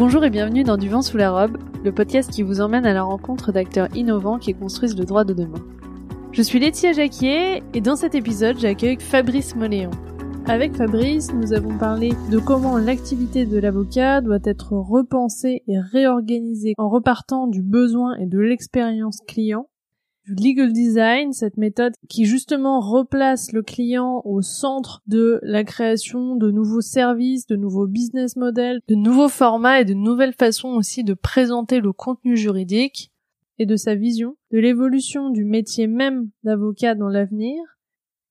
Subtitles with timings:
[0.00, 2.94] Bonjour et bienvenue dans Du vent sous la robe, le podcast qui vous emmène à
[2.94, 5.62] la rencontre d'acteurs innovants qui construisent le droit de demain.
[6.32, 9.90] Je suis Laetitia Jacquier et dans cet épisode j'accueille Fabrice Moléon.
[10.46, 16.72] Avec Fabrice, nous avons parlé de comment l'activité de l'avocat doit être repensée et réorganisée
[16.78, 19.66] en repartant du besoin et de l'expérience client
[20.38, 26.50] legal design, cette méthode qui justement replace le client au centre de la création de
[26.50, 31.14] nouveaux services, de nouveaux business models, de nouveaux formats et de nouvelles façons aussi de
[31.14, 33.10] présenter le contenu juridique
[33.58, 37.60] et de sa vision de l'évolution du métier même d'avocat dans l'avenir.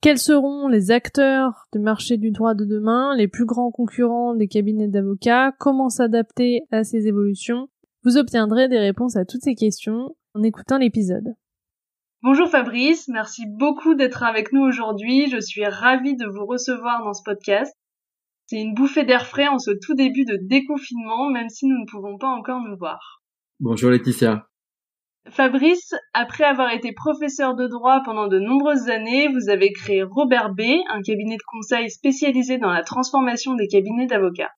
[0.01, 4.47] Quels seront les acteurs du marché du droit de demain, les plus grands concurrents des
[4.47, 7.67] cabinets d'avocats, comment s'adapter à ces évolutions?
[8.03, 11.35] Vous obtiendrez des réponses à toutes ces questions en écoutant l'épisode.
[12.21, 15.29] Bonjour Fabrice, merci beaucoup d'être avec nous aujourd'hui.
[15.29, 17.73] Je suis ravie de vous recevoir dans ce podcast.
[18.45, 21.89] C'est une bouffée d'air frais en ce tout début de déconfinement, même si nous ne
[21.89, 23.21] pouvons pas encore nous voir.
[23.61, 24.49] Bonjour Laetitia.
[25.29, 30.53] Fabrice, après avoir été professeur de droit pendant de nombreuses années, vous avez créé Robert
[30.53, 34.51] B, un cabinet de conseil spécialisé dans la transformation des cabinets d'avocats.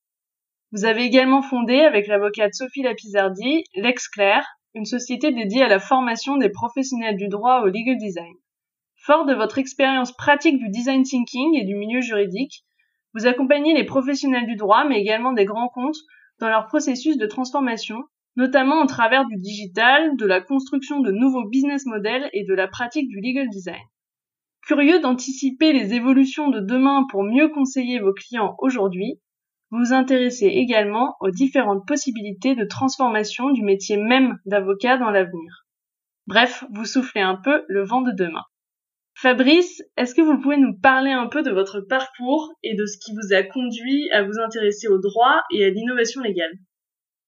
[0.71, 5.79] Vous avez également fondé, avec l'avocate Sophie Lapizardi, Lex Claire, une société dédiée à la
[5.79, 8.33] formation des professionnels du droit au legal design.
[8.95, 12.63] Fort de votre expérience pratique du design thinking et du milieu juridique,
[13.13, 15.97] vous accompagnez les professionnels du droit, mais également des grands comptes,
[16.39, 18.03] dans leur processus de transformation,
[18.35, 22.67] notamment au travers du digital, de la construction de nouveaux business models et de la
[22.67, 23.81] pratique du legal design.
[24.65, 29.19] Curieux d'anticiper les évolutions de demain pour mieux conseiller vos clients aujourd'hui,
[29.71, 35.65] vous vous intéressez également aux différentes possibilités de transformation du métier même d'avocat dans l'avenir.
[36.27, 38.43] Bref, vous soufflez un peu le vent de demain.
[39.15, 42.97] Fabrice, est-ce que vous pouvez nous parler un peu de votre parcours et de ce
[42.97, 46.53] qui vous a conduit à vous intéresser au droit et à l'innovation légale?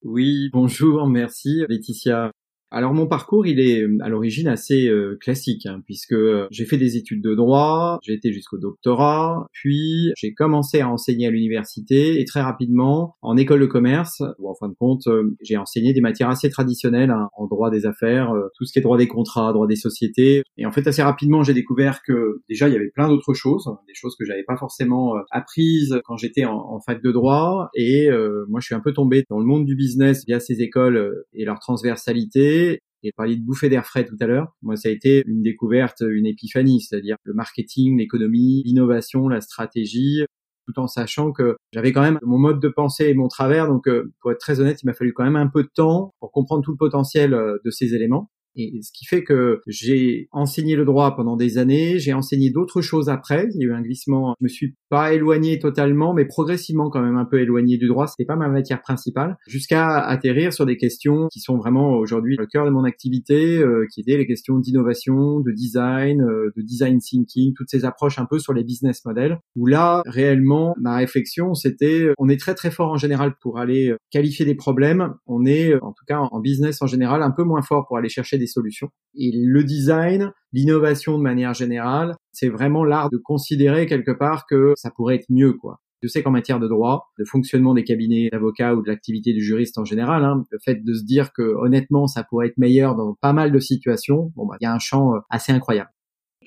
[0.01, 2.31] Oui, bonjour, merci Laetitia.
[2.75, 6.15] Alors mon parcours, il est à l'origine assez euh, classique, hein, puisque
[6.49, 11.27] j'ai fait des études de droit, j'ai été jusqu'au doctorat, puis j'ai commencé à enseigner
[11.27, 15.35] à l'université et très rapidement en école de commerce, où en fin de compte euh,
[15.43, 18.79] j'ai enseigné des matières assez traditionnelles hein, en droit des affaires, euh, tout ce qui
[18.79, 20.41] est droit des contrats, droit des sociétés.
[20.57, 23.67] Et en fait assez rapidement j'ai découvert que déjà il y avait plein d'autres choses,
[23.67, 27.69] hein, des choses que j'avais pas forcément apprises quand j'étais en, en, fac de droit.
[27.75, 28.09] Et
[28.49, 31.45] moi je suis un peu tombé dans le monde du business via ces écoles et
[31.45, 32.62] leur transversalité
[33.03, 34.55] j'ai parlé de bouffée d'air frais tout à l'heure.
[34.61, 40.23] Moi, ça a été une découverte, une épiphanie, c'est-à-dire le marketing, l'économie, l'innovation, la stratégie,
[40.65, 43.67] tout en sachant que j'avais quand même mon mode de pensée et mon travers.
[43.67, 46.13] Donc, euh, pour être très honnête, il m'a fallu quand même un peu de temps
[46.19, 48.29] pour comprendre tout le potentiel euh, de ces éléments.
[48.55, 52.81] Et ce qui fait que j'ai enseigné le droit pendant des années, j'ai enseigné d'autres
[52.81, 53.47] choses après.
[53.53, 54.35] Il y a eu un glissement.
[54.39, 58.07] Je me suis pas éloigné totalement, mais progressivement quand même un peu éloigné du droit.
[58.07, 62.45] C'était pas ma matière principale, jusqu'à atterrir sur des questions qui sont vraiment aujourd'hui le
[62.45, 66.99] cœur de mon activité, euh, qui étaient les questions d'innovation, de design, euh, de design
[66.99, 69.39] thinking, toutes ces approches un peu sur les business models.
[69.55, 73.95] Où là, réellement, ma réflexion, c'était, on est très très fort en général pour aller
[74.11, 75.13] qualifier des problèmes.
[75.25, 78.09] On est, en tout cas en business en général, un peu moins fort pour aller
[78.09, 78.89] chercher des solutions.
[79.15, 84.73] Et le design, l'innovation de manière générale, c'est vraiment l'art de considérer quelque part que
[84.75, 85.79] ça pourrait être mieux, quoi.
[86.03, 89.41] Je sais qu'en matière de droit, de fonctionnement des cabinets d'avocats ou de l'activité du
[89.41, 92.95] juriste en général, hein, le fait de se dire que honnêtement ça pourrait être meilleur
[92.95, 95.89] dans pas mal de situations, bon bah il y a un champ euh, assez incroyable.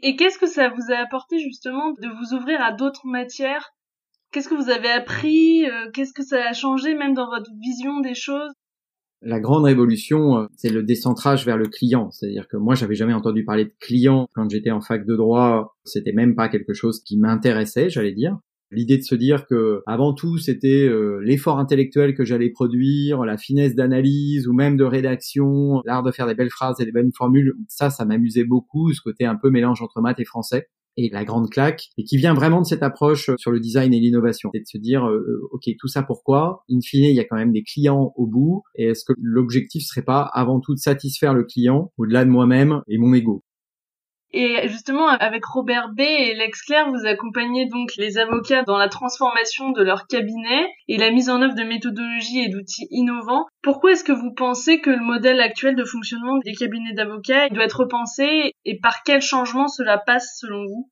[0.03, 3.71] Et qu'est-ce que ça vous a apporté justement de vous ouvrir à d'autres matières?
[4.31, 5.65] Qu'est-ce que vous avez appris?
[5.65, 8.53] Euh, Qu'est-ce que ça a changé même dans votre vision des choses?
[9.23, 12.11] La grande révolution, euh, c'est le décentrage vers le client.
[12.11, 15.77] C'est-à-dire que moi, j'avais jamais entendu parler de client quand j'étais en fac de droit.
[15.85, 18.39] C'était même pas quelque chose qui m'intéressait, j'allais dire.
[18.73, 23.37] L'idée de se dire que avant tout c'était euh, l'effort intellectuel que j'allais produire, la
[23.37, 27.13] finesse d'analyse ou même de rédaction, l'art de faire des belles phrases et des bonnes
[27.13, 30.67] formules, ça ça m'amusait beaucoup ce côté un peu mélange entre maths et français
[30.97, 34.01] et la grande claque, et qui vient vraiment de cette approche sur le design et
[34.01, 34.51] l'innovation.
[34.55, 36.65] C'est de se dire, euh, euh, ok, tout ça pourquoi?
[36.71, 39.85] In fine, il y a quand même des clients au bout, et est-ce que l'objectif
[39.85, 43.43] serait pas avant tout de satisfaire le client au-delà de moi-même et mon ego?
[44.33, 48.89] Et justement, avec Robert B et Lex Claire, vous accompagnez donc les avocats dans la
[48.89, 53.47] transformation de leur cabinet et la mise en œuvre de méthodologies et d'outils innovants.
[53.63, 57.65] Pourquoi est-ce que vous pensez que le modèle actuel de fonctionnement des cabinets d'avocats doit
[57.65, 60.91] être repensé et par quel changement cela passe selon vous?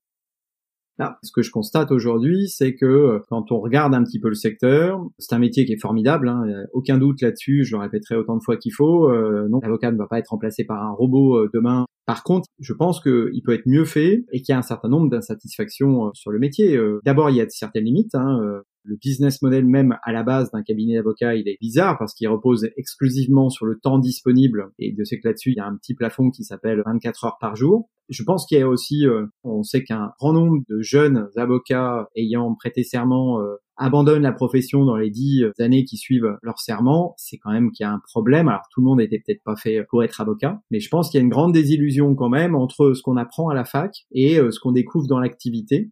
[0.99, 4.35] Ce que je constate aujourd'hui, c'est que euh, quand on regarde un petit peu le
[4.35, 8.37] secteur, c'est un métier qui est formidable, hein, aucun doute là-dessus, je le répéterai autant
[8.37, 9.11] de fois qu'il faut.
[9.11, 11.87] Euh, non, l'avocat ne va pas être remplacé par un robot euh, demain.
[12.07, 14.89] Par contre, je pense qu'il peut être mieux fait et qu'il y a un certain
[14.89, 16.79] nombre d'insatisfactions sur le métier.
[17.03, 18.15] D'abord, il y a certaines limites.
[18.15, 22.15] Hein, le business model même à la base d'un cabinet d'avocats, il est bizarre parce
[22.15, 25.67] qu'il repose exclusivement sur le temps disponible et de ce que là-dessus, il y a
[25.67, 27.89] un petit plafond qui s'appelle 24 heures par jour.
[28.11, 32.09] Je pense qu'il y a aussi, euh, on sait qu'un grand nombre de jeunes avocats
[32.15, 37.15] ayant prêté serment euh, abandonnent la profession dans les dix années qui suivent leur serment,
[37.17, 38.49] c'est quand même qu'il y a un problème.
[38.49, 41.19] Alors tout le monde n'était peut-être pas fait pour être avocat, mais je pense qu'il
[41.19, 44.39] y a une grande désillusion quand même entre ce qu'on apprend à la fac et
[44.39, 45.91] euh, ce qu'on découvre dans l'activité.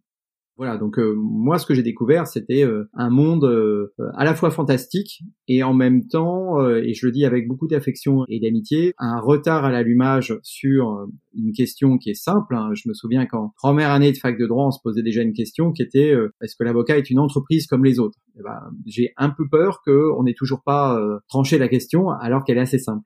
[0.55, 4.35] Voilà, donc euh, moi ce que j'ai découvert c'était euh, un monde euh, à la
[4.35, 8.93] fois fantastique et en même temps, et je le dis avec beaucoup d'affection et d'amitié,
[8.97, 11.05] un retard à l'allumage sur
[11.35, 12.55] une question qui est simple.
[12.55, 12.69] Hein.
[12.75, 15.33] Je me souviens qu'en première année de fac de droit, on se posait déjà une
[15.33, 18.17] question qui était est-ce que l'avocat est une entreprise comme les autres?
[18.37, 20.97] Eh ben, J'ai un peu peur qu'on n'ait toujours pas
[21.27, 23.03] tranché la question alors qu'elle est assez simple.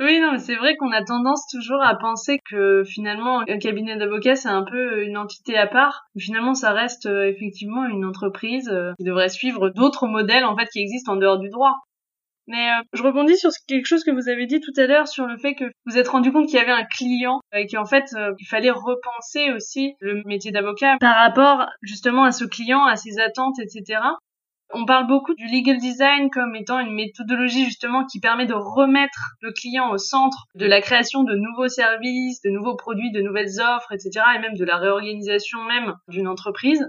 [0.00, 3.96] Oui, non, mais c'est vrai qu'on a tendance toujours à penser que finalement un cabinet
[3.96, 6.06] d'avocats c'est un peu une entité à part.
[6.18, 10.66] Finalement, ça reste euh, effectivement une entreprise euh, qui devrait suivre d'autres modèles en fait
[10.72, 11.76] qui existent en dehors du droit.
[12.48, 15.26] Mais euh, je rebondis sur quelque chose que vous avez dit tout à l'heure sur
[15.26, 18.04] le fait que vous êtes rendu compte qu'il y avait un client et qu'en fait
[18.38, 23.20] il fallait repenser aussi le métier d'avocat par rapport justement à ce client, à ses
[23.20, 24.00] attentes, etc.
[24.72, 29.36] On parle beaucoup du legal design comme étant une méthodologie justement qui permet de remettre
[29.40, 33.60] le client au centre de la création de nouveaux services, de nouveaux produits, de nouvelles
[33.60, 34.24] offres, etc.
[34.34, 36.84] et même de la réorganisation même d'une entreprise.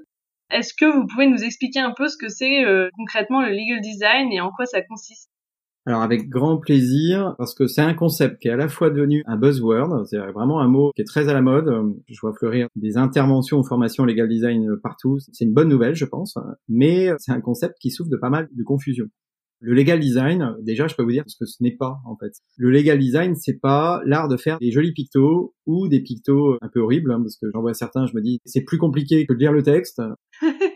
[0.50, 3.82] Est-ce que vous pouvez nous expliquer un peu ce que c'est euh, concrètement le legal
[3.82, 5.30] design et en quoi ça consiste?
[5.86, 9.22] Alors avec grand plaisir, parce que c'est un concept qui est à la fois devenu
[9.28, 11.72] un buzzword, c'est vraiment un mot qui est très à la mode.
[12.08, 15.20] Je vois fleurir des interventions en formation legal design partout.
[15.32, 16.38] C'est une bonne nouvelle, je pense,
[16.68, 19.06] mais c'est un concept qui souffre de pas mal de confusion.
[19.62, 22.34] Le legal design, déjà, je peux vous dire ce que ce n'est pas, en fait.
[22.58, 26.68] Le legal design, c'est pas l'art de faire des jolis pictos ou des pictos un
[26.68, 29.34] peu horribles, hein, parce que j'en vois certains, je me dis, c'est plus compliqué que
[29.34, 30.02] de lire le texte.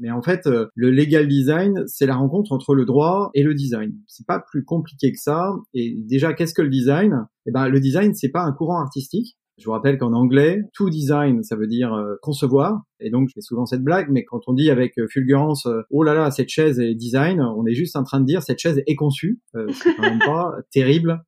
[0.00, 3.54] Mais en fait, euh, le legal design, c'est la rencontre entre le droit et le
[3.54, 3.92] design.
[4.06, 5.52] C'est pas plus compliqué que ça.
[5.74, 7.26] Et déjà, qu'est-ce que le design?
[7.46, 9.36] Eh ben, le design, c'est pas un courant artistique.
[9.58, 12.80] Je vous rappelle qu'en anglais, tout design, ça veut dire euh, concevoir.
[12.98, 16.02] Et donc, je fais souvent cette blague, mais quand on dit avec euh, fulgurance, oh
[16.02, 18.82] là là, cette chaise est design, on est juste en train de dire cette chaise
[18.86, 19.38] est conçue.
[19.52, 21.20] c'est quand même pas terrible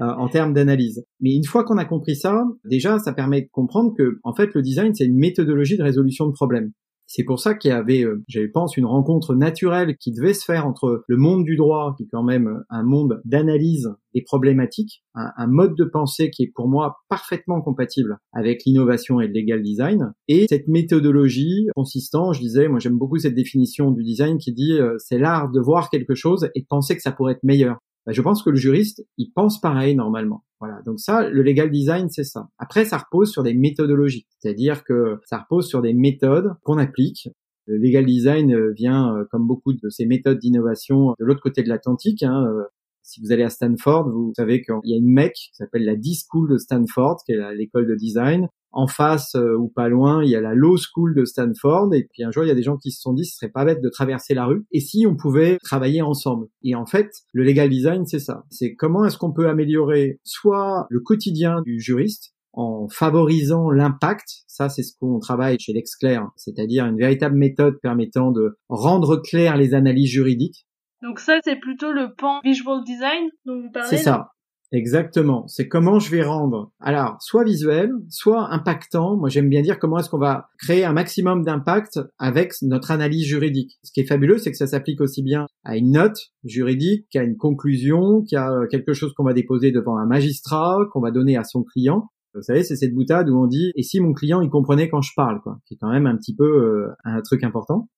[0.00, 1.06] en termes d'analyse.
[1.20, 4.52] Mais une fois qu'on a compris ça, déjà, ça permet de comprendre que, en fait,
[4.52, 6.72] le design, c'est une méthodologie de résolution de problèmes.
[7.06, 10.44] C'est pour ça qu'il y avait, euh, je pense, une rencontre naturelle qui devait se
[10.44, 15.04] faire entre le monde du droit, qui est quand même un monde d'analyse des problématiques,
[15.14, 19.62] un, mode de pensée qui est pour moi parfaitement compatible avec l'innovation et le legal
[19.62, 24.52] design, et cette méthodologie consistant, je disais, moi j'aime beaucoup cette définition du design qui
[24.52, 27.44] dit euh, c'est l'art de voir quelque chose et de penser que ça pourrait être
[27.44, 27.78] meilleur.
[28.06, 30.44] Bah, je pense que le juriste, il pense pareil normalement.
[30.60, 30.80] Voilà.
[30.86, 32.48] Donc ça, le legal design, c'est ça.
[32.58, 34.26] Après, ça repose sur des méthodologies.
[34.38, 37.28] C'est-à-dire que ça repose sur des méthodes qu'on applique.
[37.66, 41.64] Le legal design euh, vient, euh, comme beaucoup de ces méthodes d'innovation, de l'autre côté
[41.64, 42.22] de l'Atlantique.
[42.22, 42.46] Hein.
[42.46, 42.62] Euh,
[43.02, 45.96] si vous allez à Stanford, vous savez qu'il y a une mec qui s'appelle la
[45.96, 48.48] D-School de Stanford, qui est l'école de design.
[48.78, 51.94] En face euh, ou pas loin, il y a la Law School de Stanford.
[51.94, 53.50] Et puis un jour, il y a des gens qui se sont dit, ce serait
[53.50, 54.66] pas bête de traverser la rue.
[54.70, 58.44] Et si on pouvait travailler ensemble Et en fait, le legal design, c'est ça.
[58.50, 64.44] C'est comment est-ce qu'on peut améliorer soit le quotidien du juriste, en favorisant l'impact.
[64.46, 69.56] Ça, c'est ce qu'on travaille chez l'Exclair, c'est-à-dire une véritable méthode permettant de rendre claires
[69.56, 70.66] les analyses juridiques
[71.02, 73.88] donc ça, c'est plutôt le pan visual design dont vous parlez.
[73.88, 74.30] C'est ça.
[74.72, 75.46] Exactement.
[75.46, 79.16] C'est comment je vais rendre, alors, soit visuel, soit impactant.
[79.16, 83.24] Moi, j'aime bien dire comment est-ce qu'on va créer un maximum d'impact avec notre analyse
[83.24, 83.78] juridique.
[83.84, 87.22] Ce qui est fabuleux, c'est que ça s'applique aussi bien à une note juridique qu'à
[87.22, 91.44] une conclusion, qu'à quelque chose qu'on va déposer devant un magistrat, qu'on va donner à
[91.44, 92.08] son client.
[92.34, 95.00] Vous savez, c'est cette boutade où on dit et si mon client il comprenait quand
[95.00, 97.88] je parle, quoi, qui est quand même un petit peu euh, un truc important.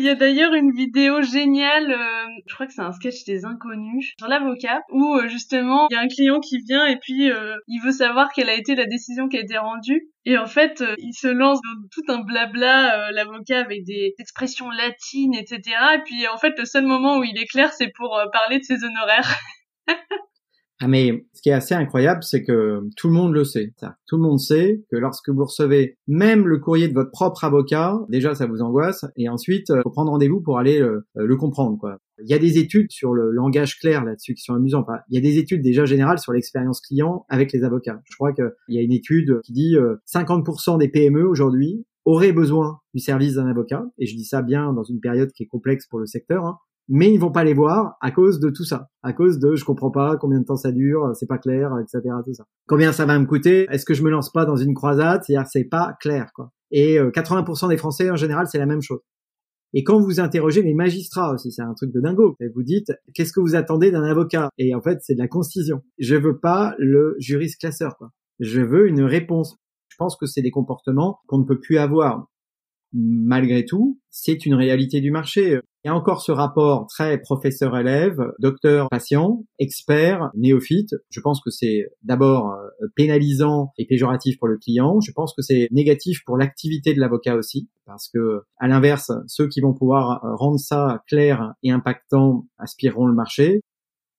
[0.00, 3.44] Il y a d'ailleurs une vidéo géniale, euh, je crois que c'est un sketch des
[3.44, 7.30] inconnus, sur l'avocat, où euh, justement il y a un client qui vient et puis
[7.30, 10.08] euh, il veut savoir quelle a été la décision qui a été rendue.
[10.24, 15.34] Et en fait, il se lance dans tout un blabla, l'avocat avec des expressions latines,
[15.34, 15.60] etc.
[15.96, 18.64] Et puis en fait, le seul moment où il est clair, c'est pour parler de
[18.64, 19.36] ses honoraires.
[20.82, 23.74] Ah mais ce qui est assez incroyable, c'est que tout le monde le sait.
[24.06, 27.98] Tout le monde sait que lorsque vous recevez même le courrier de votre propre avocat,
[28.08, 31.76] déjà ça vous angoisse, et ensuite euh, faut prendre rendez-vous pour aller euh, le comprendre.
[31.78, 31.98] Quoi.
[32.24, 34.86] Il y a des études sur le langage clair là-dessus qui sont amusantes.
[35.10, 38.00] il y a des études déjà générales sur l'expérience client avec les avocats.
[38.10, 42.32] Je crois qu'il y a une étude qui dit 50% euh, des PME aujourd'hui auraient
[42.32, 45.46] besoin du service d'un avocat, et je dis ça bien dans une période qui est
[45.46, 46.46] complexe pour le secteur.
[46.46, 46.56] Hein
[46.90, 49.64] mais ils vont pas les voir à cause de tout ça, à cause de je
[49.64, 52.02] comprends pas combien de temps ça dure, c'est pas clair, etc.
[52.24, 52.44] Tout ça.
[52.66, 55.48] Combien ça va me coûter Est-ce que je me lance pas dans une croisade C'est-à-dire
[55.48, 56.50] c'est pas clair quoi.
[56.72, 59.00] Et 80% euh, des Français en général c'est la même chose.
[59.72, 62.34] Et quand vous interrogez les magistrats aussi, c'est un truc de dingo.
[62.54, 64.50] Vous dites, qu'est-ce que vous attendez d'un avocat?
[64.58, 65.82] Et en fait, c'est de la concision.
[65.98, 68.10] Je veux pas le juriste classeur, quoi.
[68.40, 69.56] Je veux une réponse.
[69.88, 72.26] Je pense que c'est des comportements qu'on ne peut plus avoir
[72.92, 75.60] malgré tout, c'est une réalité du marché.
[75.84, 80.94] Il y a encore ce rapport très professeur-élève, docteur-patient, expert, néophyte.
[81.08, 85.00] Je pense que c'est d'abord euh, pénalisant et péjoratif pour le client.
[85.00, 89.48] Je pense que c'est négatif pour l'activité de l'avocat aussi, parce que à l'inverse, ceux
[89.48, 93.62] qui vont pouvoir euh, rendre ça clair et impactant aspireront le marché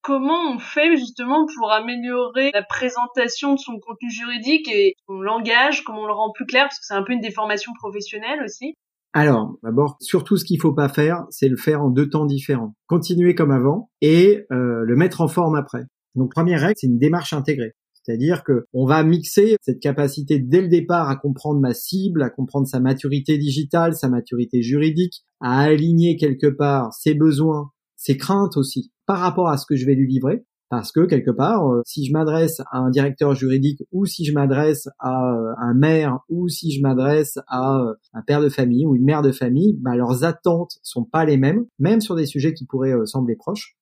[0.02, 5.84] comment on fait justement pour améliorer la présentation de son contenu juridique et son langage,
[5.84, 8.74] comment on le rend plus clair, parce que c'est un peu une déformation professionnelle aussi.
[9.14, 12.74] Alors, d'abord, surtout ce qu'il faut pas faire, c'est le faire en deux temps différents.
[12.86, 15.84] Continuer comme avant et euh, le mettre en forme après.
[16.14, 17.74] Donc, première règle, c'est une démarche intégrée.
[17.92, 22.30] C'est-à-dire que on va mixer cette capacité dès le départ à comprendre ma cible, à
[22.30, 28.56] comprendre sa maturité digitale, sa maturité juridique, à aligner quelque part ses besoins, ses craintes
[28.56, 30.42] aussi par rapport à ce que je vais lui livrer.
[30.70, 34.32] Parce que quelque part, euh, si je m'adresse à un directeur juridique ou si je
[34.32, 38.86] m'adresse à euh, un maire ou si je m'adresse à euh, un père de famille
[38.86, 42.24] ou une mère de famille, bah, leurs attentes sont pas les mêmes, même sur des
[42.24, 43.76] sujets qui pourraient sembler proches.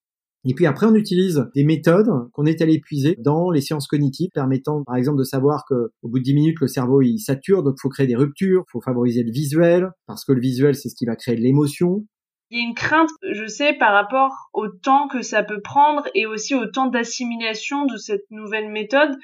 [0.45, 4.31] Et puis après, on utilise des méthodes qu'on est allé puiser dans les sciences cognitives,
[4.35, 7.63] permettant par exemple de savoir que au bout de 10 minutes, le cerveau il sature,
[7.63, 10.97] donc faut créer des ruptures, faut favoriser le visuel, parce que le visuel c'est ce
[10.97, 12.05] qui va créer de l'émotion.
[12.51, 16.03] Il y a une crainte, je sais, par rapport au temps que ça peut prendre
[16.17, 19.17] et aussi au temps d'assimilation de cette nouvelle méthode.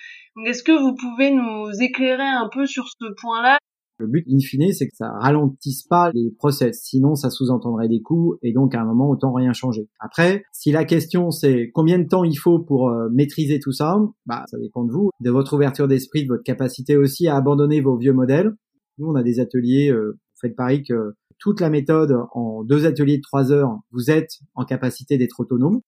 [0.44, 3.58] Est-ce que vous pouvez nous éclairer un peu sur ce point-là?
[3.98, 6.82] Le but, in fine, c'est que ça ralentisse pas les process.
[6.84, 9.88] Sinon, ça sous-entendrait des coûts et donc à un moment, autant rien changer.
[9.98, 13.96] Après, si la question c'est combien de temps il faut pour euh, maîtriser tout ça,
[14.26, 17.80] bah, ça dépend de vous, de votre ouverture d'esprit, de votre capacité aussi à abandonner
[17.80, 18.52] vos vieux modèles.
[18.98, 23.18] Nous, on a des ateliers, euh, faites pareil que toute la méthode en deux ateliers
[23.18, 25.80] de trois heures, vous êtes en capacité d'être autonome.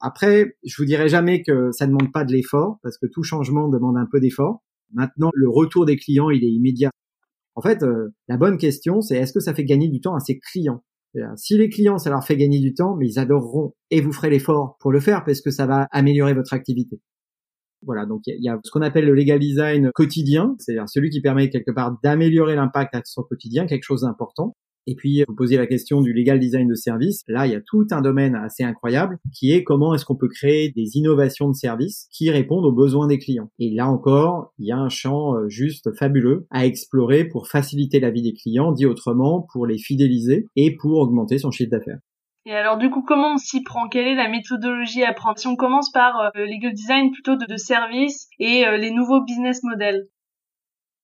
[0.00, 3.22] Après, je vous dirai jamais que ça ne demande pas de l'effort, parce que tout
[3.22, 4.62] changement demande un peu d'effort.
[4.92, 6.90] Maintenant, le retour des clients, il est immédiat.
[7.54, 10.20] En fait, euh, la bonne question, c'est est-ce que ça fait gagner du temps à
[10.20, 10.82] ses clients?
[11.36, 14.30] Si les clients, ça leur fait gagner du temps, mais ils adoreront et vous ferez
[14.30, 17.00] l'effort pour le faire parce que ça va améliorer votre activité.
[17.82, 21.20] Voilà, donc il y, a ce qu'on appelle le legal design quotidien, c'est-à-dire celui qui
[21.20, 24.54] permet quelque part d'améliorer l'impact à son quotidien, quelque chose d'important.
[24.86, 27.22] Et puis, vous posez la question du legal design de service.
[27.28, 30.28] Là, il y a tout un domaine assez incroyable qui est comment est-ce qu'on peut
[30.28, 33.50] créer des innovations de service qui répondent aux besoins des clients.
[33.58, 38.00] Et là encore, il y a un champ euh, juste fabuleux à explorer pour faciliter
[38.00, 41.98] la vie des clients, dit autrement, pour les fidéliser et pour augmenter son chiffre d'affaires.
[42.46, 43.88] Et alors du coup, comment on s'y prend?
[43.88, 45.38] Quelle est la méthodologie à prendre?
[45.38, 48.90] Si on commence par euh, le legal design plutôt de, de service et euh, les
[48.90, 50.08] nouveaux business models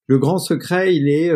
[0.09, 1.29] le grand secret, il est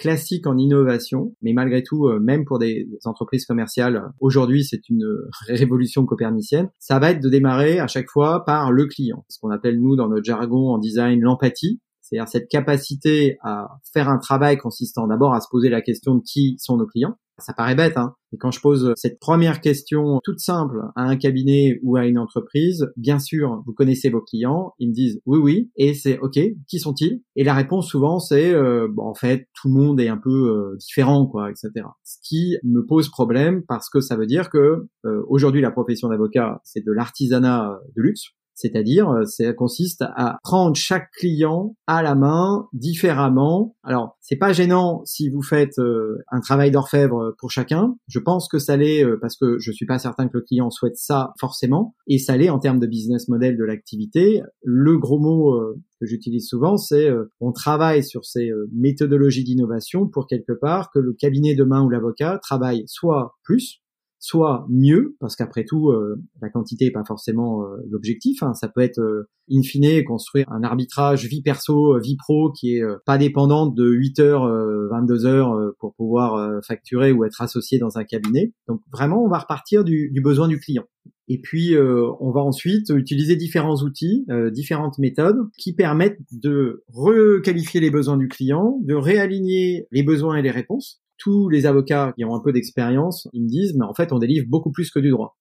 [0.00, 5.06] classique en innovation, mais malgré tout, euh, même pour des, entreprises commerciales, aujourd'hui c'est une
[5.46, 9.50] révolution copernicienne, ça va être de démarrer à chaque fois par le client, ce qu'on
[9.50, 14.56] appelle nous dans notre jargon en design l'empathie, c'est-à-dire cette capacité à faire un travail
[14.56, 17.96] consistant d'abord à se poser la question de qui sont nos clients, ça paraît bête,
[17.96, 18.14] hein.
[18.32, 22.18] Et quand je pose cette première question toute simple à un cabinet ou à une
[22.18, 26.38] entreprise, bien sûr, vous connaissez vos clients, ils me disent oui, oui, et c'est ok,
[26.68, 27.22] qui sont-ils?
[27.34, 30.30] Et la réponse souvent c'est euh, bon, en fait tout le monde est un peu
[30.30, 31.70] euh, différent, quoi, etc.
[32.04, 36.08] Ce qui me pose problème parce que ça veut dire que euh, aujourd'hui la profession
[36.08, 38.28] d'avocat c'est de l'artisanat de luxe.
[38.60, 43.74] C'est-à-dire, euh, ça consiste à prendre chaque client à la main différemment.
[43.82, 47.94] Alors, c'est pas gênant si vous faites euh, un travail d'orfèvre pour chacun.
[48.08, 50.68] Je pense que ça l'est euh, parce que je suis pas certain que le client
[50.68, 51.94] souhaite ça forcément.
[52.06, 54.42] Et ça l'est en termes de business model de l'activité.
[54.62, 55.58] Le gros mot
[55.98, 57.08] que j'utilise souvent, c'est
[57.40, 61.88] on travaille sur ces méthodologies d'innovation pour quelque part que le cabinet de main ou
[61.88, 63.80] l'avocat travaille soit plus,
[64.20, 68.42] soit mieux, parce qu'après tout, euh, la quantité n'est pas forcément euh, l'objectif.
[68.42, 68.52] Hein.
[68.52, 72.84] Ça peut être, euh, in fine, construire un arbitrage vie perso, vie pro qui est
[73.06, 74.46] pas dépendante de 8 heures,
[74.90, 78.52] 22 heures pour pouvoir facturer ou être associé dans un cabinet.
[78.68, 80.84] Donc vraiment, on va repartir du, du besoin du client.
[81.26, 87.90] Et puis, on va ensuite utiliser différents outils, différentes méthodes qui permettent de requalifier les
[87.90, 92.34] besoins du client, de réaligner les besoins et les réponses tous les avocats qui ont
[92.34, 95.10] un peu d'expérience, ils me disent, mais en fait, on délivre beaucoup plus que du
[95.10, 95.36] droit.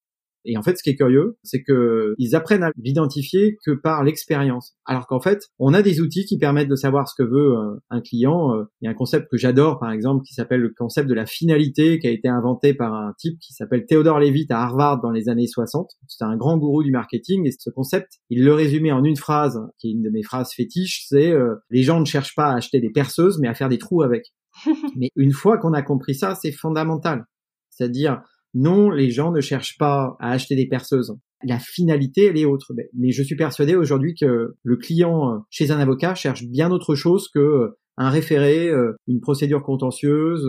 [0.46, 4.04] Et en fait, ce qui est curieux, c'est que ils apprennent à l'identifier que par
[4.04, 4.76] l'expérience.
[4.86, 7.76] Alors qu'en fait, on a des outils qui permettent de savoir ce que veut euh,
[7.90, 8.56] un client.
[8.56, 11.14] Euh, il y a un concept que j'adore, par exemple, qui s'appelle le concept de
[11.14, 15.02] la finalité, qui a été inventé par un type qui s'appelle Theodore Levitt à Harvard
[15.02, 15.92] dans les années 60.
[16.08, 19.60] C'est un grand gourou du marketing et ce concept, il le résumait en une phrase,
[19.78, 22.56] qui est une de mes phrases fétiches, c'est euh, les gens ne cherchent pas à
[22.56, 24.32] acheter des perceuses, mais à faire des trous avec.
[24.96, 27.26] mais une fois qu'on a compris ça, c'est fondamental.
[27.70, 28.22] C'est-à-dire,
[28.54, 31.16] non, les gens ne cherchent pas à acheter des perceuses.
[31.44, 32.74] La finalité, elle est autre.
[32.94, 36.96] Mais je suis persuadé aujourd'hui que le client euh, chez un avocat cherche bien autre
[36.96, 40.48] chose que euh, un référé, euh, une procédure contentieuse,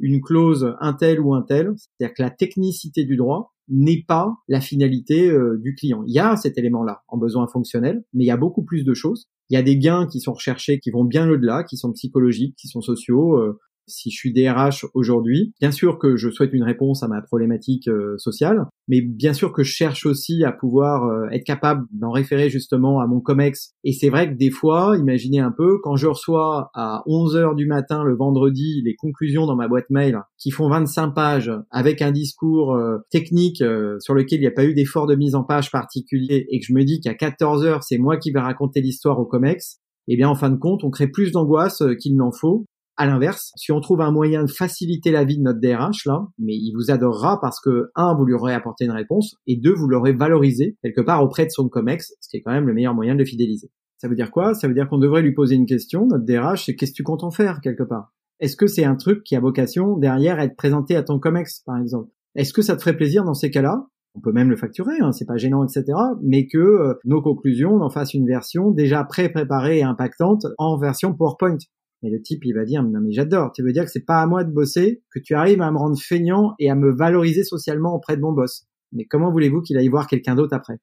[0.00, 1.72] une clause un tel ou un tel.
[1.76, 6.02] C'est-à-dire que la technicité du droit n'est pas la finalité du client.
[6.06, 8.94] Il y a cet élément-là en besoin fonctionnel, mais il y a beaucoup plus de
[8.94, 9.28] choses.
[9.50, 12.54] Il y a des gains qui sont recherchés, qui vont bien au-delà, qui sont psychologiques,
[12.56, 13.58] qui sont sociaux
[13.88, 15.52] si je suis DRH aujourd'hui.
[15.60, 19.52] Bien sûr que je souhaite une réponse à ma problématique euh, sociale, mais bien sûr
[19.52, 23.72] que je cherche aussi à pouvoir euh, être capable d'en référer justement à mon COMEX.
[23.84, 27.54] Et c'est vrai que des fois, imaginez un peu, quand je reçois à 11 heures
[27.54, 32.02] du matin le vendredi les conclusions dans ma boîte mail qui font 25 pages avec
[32.02, 33.62] un discours euh, technique
[34.00, 36.66] sur lequel il n'y a pas eu d'effort de mise en page particulier et que
[36.66, 40.16] je me dis qu'à 14 heures, c'est moi qui vais raconter l'histoire au COMEX, eh
[40.16, 42.64] bien, en fin de compte, on crée plus d'angoisse qu'il n'en faut.
[43.00, 46.26] À l'inverse, si on trouve un moyen de faciliter la vie de notre DRH, là,
[46.36, 49.72] mais il vous adorera parce que, un, vous lui aurez apporté une réponse, et deux,
[49.72, 52.74] vous l'aurez valorisé quelque part auprès de son COMEX, ce qui est quand même le
[52.74, 53.70] meilleur moyen de le fidéliser.
[53.98, 54.52] Ça veut dire quoi?
[54.54, 57.02] Ça veut dire qu'on devrait lui poser une question, notre DRH, c'est qu'est-ce que tu
[57.04, 58.12] comptes en faire quelque part?
[58.40, 61.60] Est-ce que c'est un truc qui a vocation derrière à être présenté à ton COMEX,
[61.64, 62.10] par exemple?
[62.34, 63.86] Est-ce que ça te ferait plaisir dans ces cas-là?
[64.16, 65.84] On peut même le facturer, hein, c'est pas gênant, etc.
[66.20, 71.14] Mais que euh, nos conclusions en fassent une version déjà pré-préparée et impactante en version
[71.14, 71.58] PowerPoint.
[72.02, 74.22] Et le type, il va dire, non mais j'adore, tu veux dire que c'est pas
[74.22, 77.42] à moi de bosser, que tu arrives à me rendre feignant et à me valoriser
[77.42, 78.66] socialement auprès de mon boss.
[78.92, 80.78] Mais comment voulez-vous qu'il aille voir quelqu'un d'autre après?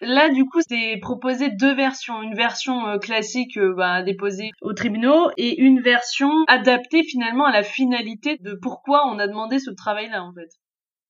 [0.00, 2.20] Là, du coup, c'est proposé deux versions.
[2.20, 7.52] Une version euh, classique euh, bah, déposée au tribunal et une version adaptée finalement à
[7.52, 10.50] la finalité de pourquoi on a demandé ce travail-là, en fait.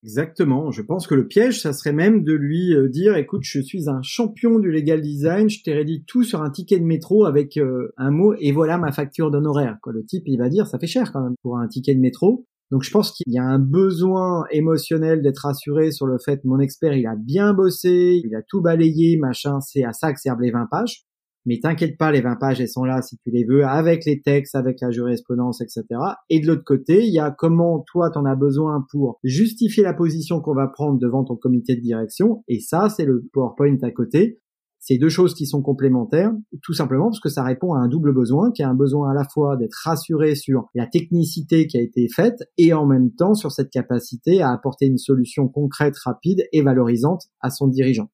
[0.05, 0.69] Exactement.
[0.69, 3.89] Je pense que le piège, ça serait même de lui euh, dire, écoute, je suis
[3.89, 7.57] un champion du legal design, je t'ai rédigé tout sur un ticket de métro avec
[7.57, 9.77] euh, un mot, et voilà ma facture d'honoraire.
[9.87, 12.45] Le type, il va dire, ça fait cher quand même pour un ticket de métro.
[12.69, 16.59] Donc je pense qu'il y a un besoin émotionnel d'être rassuré sur le fait, mon
[16.59, 20.41] expert, il a bien bossé, il a tout balayé, machin, c'est à ça que servent
[20.41, 21.03] les 20 pages
[21.45, 24.21] mais t'inquiète pas, les 20 pages, elles sont là si tu les veux, avec les
[24.21, 25.83] textes, avec la jurisprudence, etc.
[26.29, 29.93] Et de l'autre côté, il y a comment toi, t'en as besoin pour justifier la
[29.93, 33.91] position qu'on va prendre devant ton comité de direction, et ça, c'est le PowerPoint à
[33.91, 34.39] côté.
[34.87, 36.31] C'est deux choses qui sont complémentaires,
[36.61, 39.15] tout simplement parce que ça répond à un double besoin, qui est un besoin à
[39.15, 43.33] la fois d'être rassuré sur la technicité qui a été faite, et en même temps
[43.33, 48.09] sur cette capacité à apporter une solution concrète, rapide et valorisante à son dirigeant.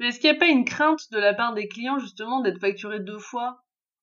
[0.00, 2.58] Mais est-ce qu'il n'y a pas une crainte de la part des clients justement d'être
[2.58, 3.60] facturé deux fois?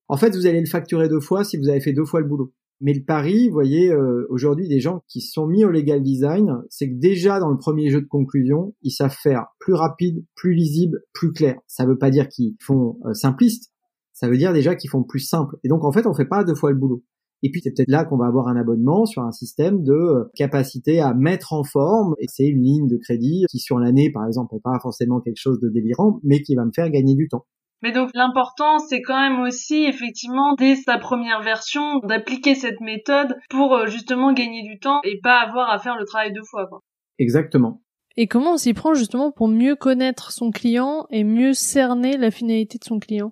[0.08, 2.28] En fait, vous allez le facturer deux fois si vous avez fait deux fois le
[2.28, 2.54] boulot.
[2.80, 6.62] Mais le pari, vous voyez, euh, aujourd'hui, des gens qui sont mis au legal design,
[6.70, 10.54] c'est que déjà dans le premier jeu de conclusion, ils savent faire plus rapide, plus
[10.54, 11.56] lisible, plus clair.
[11.66, 13.74] Ça ne veut pas dire qu'ils font euh, simpliste,
[14.14, 15.56] ça veut dire déjà qu'ils font plus simple.
[15.64, 17.04] Et donc en fait, on fait pas deux fois le boulot.
[17.44, 20.24] Et puis c'est peut-être là qu'on va avoir un abonnement sur un système de euh,
[20.36, 22.16] capacité à mettre en forme.
[22.20, 25.40] Et c'est une ligne de crédit qui sur l'année, par exemple, n'est pas forcément quelque
[25.40, 27.46] chose de délirant, mais qui va me faire gagner du temps.
[27.84, 33.36] Mais donc l'important, c'est quand même aussi effectivement dès sa première version d'appliquer cette méthode
[33.50, 36.66] pour euh, justement gagner du temps et pas avoir à faire le travail deux fois.
[36.68, 36.82] Quoi.
[37.20, 37.82] Exactement.
[38.16, 42.32] Et comment on s'y prend justement pour mieux connaître son client et mieux cerner la
[42.32, 43.32] finalité de son client?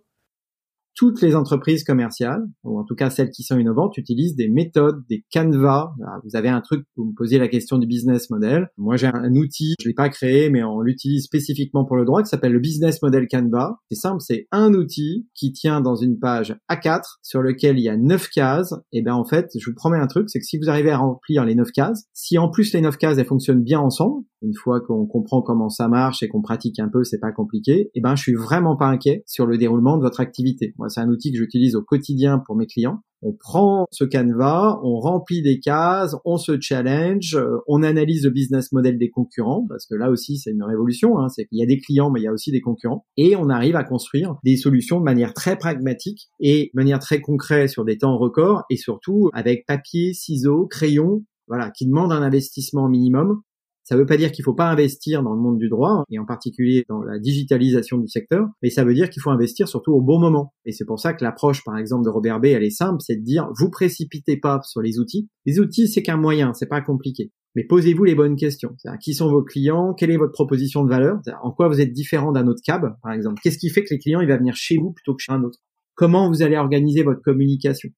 [0.95, 5.03] Toutes les entreprises commerciales, ou en tout cas celles qui sont innovantes, utilisent des méthodes,
[5.09, 5.91] des canevas.
[6.23, 8.69] Vous avez un truc, vous me posez la question du business model.
[8.77, 12.23] Moi, j'ai un outil, je l'ai pas créé, mais on l'utilise spécifiquement pour le droit,
[12.23, 13.77] qui s'appelle le business model Canva.
[13.91, 17.89] C'est simple, c'est un outil qui tient dans une page A4 sur lequel il y
[17.89, 18.73] a neuf cases.
[18.91, 20.97] Et ben en fait, je vous promets un truc, c'est que si vous arrivez à
[20.97, 24.53] remplir les neuf cases, si en plus les neuf cases elles fonctionnent bien ensemble, une
[24.53, 27.89] fois qu'on comprend comment ça marche et qu'on pratique un peu, c'est pas compliqué.
[27.95, 31.09] Et ben, je suis vraiment pas inquiet sur le déroulement de votre activité c'est un
[31.09, 32.99] outil que j'utilise au quotidien pour mes clients.
[33.21, 38.29] On prend ce canevas, on remplit des cases, on se challenge, euh, on analyse le
[38.29, 41.63] business model des concurrents, parce que là aussi c'est une révolution, hein, c'est qu'il y
[41.63, 44.35] a des clients mais il y a aussi des concurrents, et on arrive à construire
[44.43, 48.63] des solutions de manière très pragmatique et de manière très concrète sur des temps records,
[48.69, 53.41] et surtout avec papier, ciseaux, crayon, voilà, qui demande un investissement minimum
[53.85, 56.17] Ça ne veut pas dire qu'il faut pas investir dans le monde du droit, et
[56.17, 59.93] en particulier dans la digitalisation du secteur, mais ça veut dire qu'il faut investir surtout
[59.93, 60.53] au bon moment.
[60.65, 63.15] Et c'est pour ça que l'approche, par exemple, de Robert B, elle est simple, c'est
[63.15, 65.29] de dire, vous précipitez pas sur les outils.
[65.45, 67.31] Les outils, c'est qu'un moyen, c'est pas compliqué.
[67.53, 68.75] Mais posez-vous les bonnes questions.
[69.01, 69.93] Qui sont vos clients?
[69.93, 71.19] Quelle est votre proposition de valeur?
[71.43, 73.39] En quoi vous êtes différent d'un autre cab, par exemple?
[73.41, 75.43] Qu'est-ce qui fait que les clients, il va venir chez vous plutôt que chez un
[75.43, 75.59] autre?
[75.93, 77.89] Comment vous allez organiser votre communication?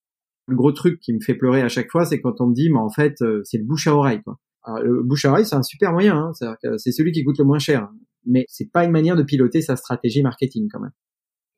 [0.47, 2.69] Le gros truc qui me fait pleurer à chaque fois, c'est quand on me dit,
[2.69, 4.21] mais en fait, euh, c'est le bouche à oreille.
[4.21, 4.38] Quoi.
[4.84, 6.15] Le bouche à oreille, c'est un super moyen.
[6.15, 6.56] Hein.
[6.77, 7.89] C'est celui qui coûte le moins cher.
[8.25, 10.91] Mais c'est pas une manière de piloter sa stratégie marketing quand même.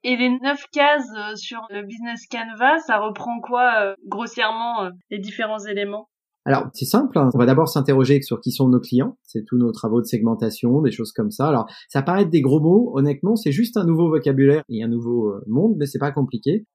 [0.03, 5.19] Et les neuf cases euh, sur le business canvas, ça reprend quoi euh, grossièrement les
[5.19, 6.07] différents éléments?
[6.45, 7.29] Alors, c'est simple, hein.
[7.33, 10.81] on va d'abord s'interroger sur qui sont nos clients, c'est tous nos travaux de segmentation,
[10.81, 11.49] des choses comme ça.
[11.49, 14.87] Alors, ça paraît être des gros mots, honnêtement, c'est juste un nouveau vocabulaire et un
[14.87, 16.65] nouveau euh, monde, mais c'est pas compliqué.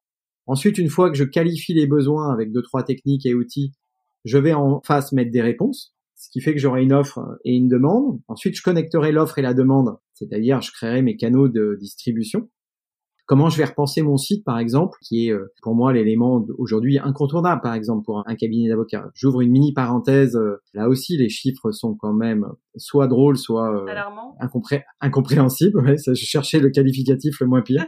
[0.47, 3.73] Ensuite, une fois que je qualifie les besoins avec deux, trois techniques et outils,
[4.27, 5.94] je vais en face mettre des réponses,
[6.25, 8.19] ce qui fait que j'aurai une offre et une demande.
[8.29, 12.49] Ensuite, je connecterai l'offre et la demande, c'est-à-dire je créerai mes canaux de distribution.
[13.27, 16.99] Comment je vais repenser mon site, par exemple, qui est euh, pour moi l'élément aujourd'hui
[16.99, 19.11] incontournable, par exemple, pour un cabinet d'avocats.
[19.15, 20.37] J'ouvre une mini parenthèse.
[20.37, 23.87] Euh, là aussi, les chiffres sont quand même soit drôles, soit euh,
[25.01, 25.79] incompréhensibles.
[25.81, 27.87] Ouais, ça, je cherchais le qualificatif le moins pire.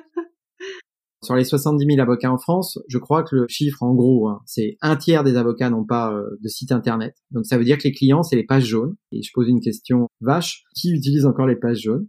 [1.26, 4.40] Sur les 70 000 avocats en France, je crois que le chiffre, en gros, hein,
[4.46, 7.14] c'est un tiers des avocats n'ont pas de site internet.
[7.32, 8.94] Donc ça veut dire que les clients, c'est les pages jaunes.
[9.12, 12.06] Et je pose une question vache qui utilise encore les pages jaunes?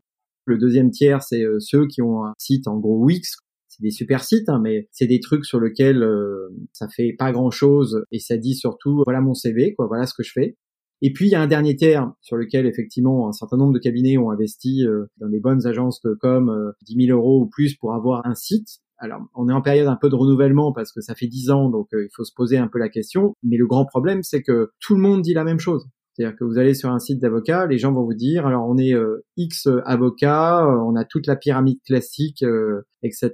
[0.47, 3.35] Le deuxième tiers, c'est euh, ceux qui ont un site en gros Wix.
[3.67, 7.33] C'est des super sites, hein, mais c'est des trucs sur lesquels euh, ça fait pas
[7.33, 10.55] grand chose et ça dit surtout voilà mon CV, quoi, voilà ce que je fais.
[11.01, 13.79] Et puis il y a un dernier tiers sur lequel effectivement un certain nombre de
[13.79, 17.75] cabinets ont investi euh, dans des bonnes agences de com 10 000 euros ou plus
[17.75, 18.79] pour avoir un site.
[18.99, 21.69] Alors on est en période un peu de renouvellement parce que ça fait 10 ans
[21.69, 23.33] donc il faut se poser un peu la question.
[23.43, 25.87] Mais le grand problème c'est que tout le monde dit la même chose.
[26.17, 28.75] C'est-à-dire que vous allez sur un site d'avocat, les gens vont vous dire, alors on
[28.77, 33.33] est euh, X avocats, euh, on a toute la pyramide classique, euh, etc.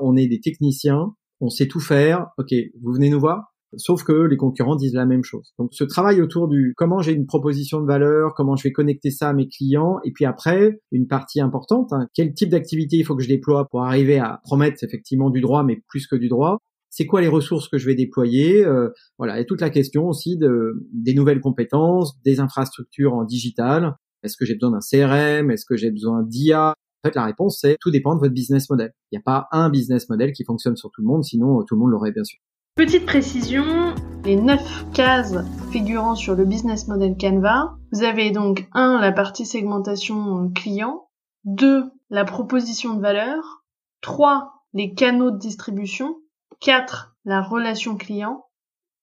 [0.00, 2.26] On est des techniciens, on sait tout faire.
[2.36, 3.53] Ok, vous venez nous voir?
[3.76, 5.52] Sauf que les concurrents disent la même chose.
[5.58, 9.10] Donc ce travail autour du comment j'ai une proposition de valeur, comment je vais connecter
[9.10, 13.04] ça à mes clients, et puis après une partie importante, hein, quel type d'activité il
[13.04, 16.28] faut que je déploie pour arriver à promettre effectivement du droit, mais plus que du
[16.28, 16.58] droit
[16.94, 20.36] c'est quoi les ressources que je vais déployer, euh, voilà, et toute la question aussi
[20.36, 23.96] de des nouvelles compétences, des infrastructures en digital.
[24.22, 27.58] Est-ce que j'ai besoin d'un CRM Est-ce que j'ai besoin d'IA En fait, la réponse
[27.60, 28.92] c'est tout dépend de votre business model.
[29.10, 31.74] Il n'y a pas un business model qui fonctionne sur tout le monde, sinon tout
[31.74, 32.38] le monde l'aurait bien sûr.
[32.76, 35.36] Petite précision, les neuf cases
[35.70, 41.08] figurant sur le business model Canva, vous avez donc un la partie segmentation client,
[41.44, 43.64] deux la proposition de valeur,
[44.00, 46.16] trois les canaux de distribution,
[46.60, 47.14] 4.
[47.24, 48.44] La relation client.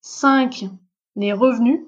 [0.01, 0.65] 5.
[1.15, 1.79] Les revenus.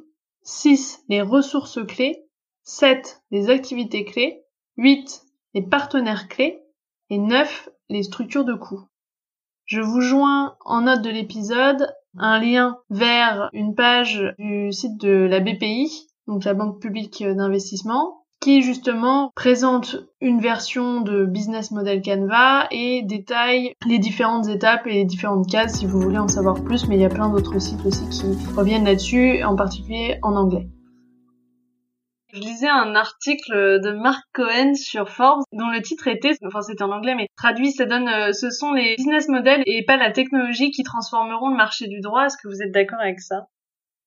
[0.44, 1.04] 6.
[1.10, 2.26] Les ressources clés.
[2.64, 3.22] 7.
[3.32, 4.44] Les activités clés.
[4.78, 5.26] 8.
[5.54, 6.64] Les partenaires clés.
[7.10, 7.70] Et 9.
[7.90, 8.88] Les structures de coûts.
[9.66, 15.26] Je vous joins en note de l'épisode un lien vers une page du site de
[15.26, 22.02] la BPI, donc la Banque publique d'investissement, qui justement présente une version de business model
[22.02, 26.62] Canva et détaille les différentes étapes et les différentes cases si vous voulez en savoir
[26.62, 30.36] plus, mais il y a plein d'autres sites aussi qui reviennent là-dessus, en particulier en
[30.36, 30.68] anglais.
[32.34, 36.84] Je lisais un article de Mark Cohen sur Forbes dont le titre était, enfin c'était
[36.84, 40.12] en anglais, mais traduit, ça donne, euh, ce sont les business models et pas la
[40.12, 42.26] technologie qui transformeront le marché du droit.
[42.26, 43.46] Est-ce que vous êtes d'accord avec ça?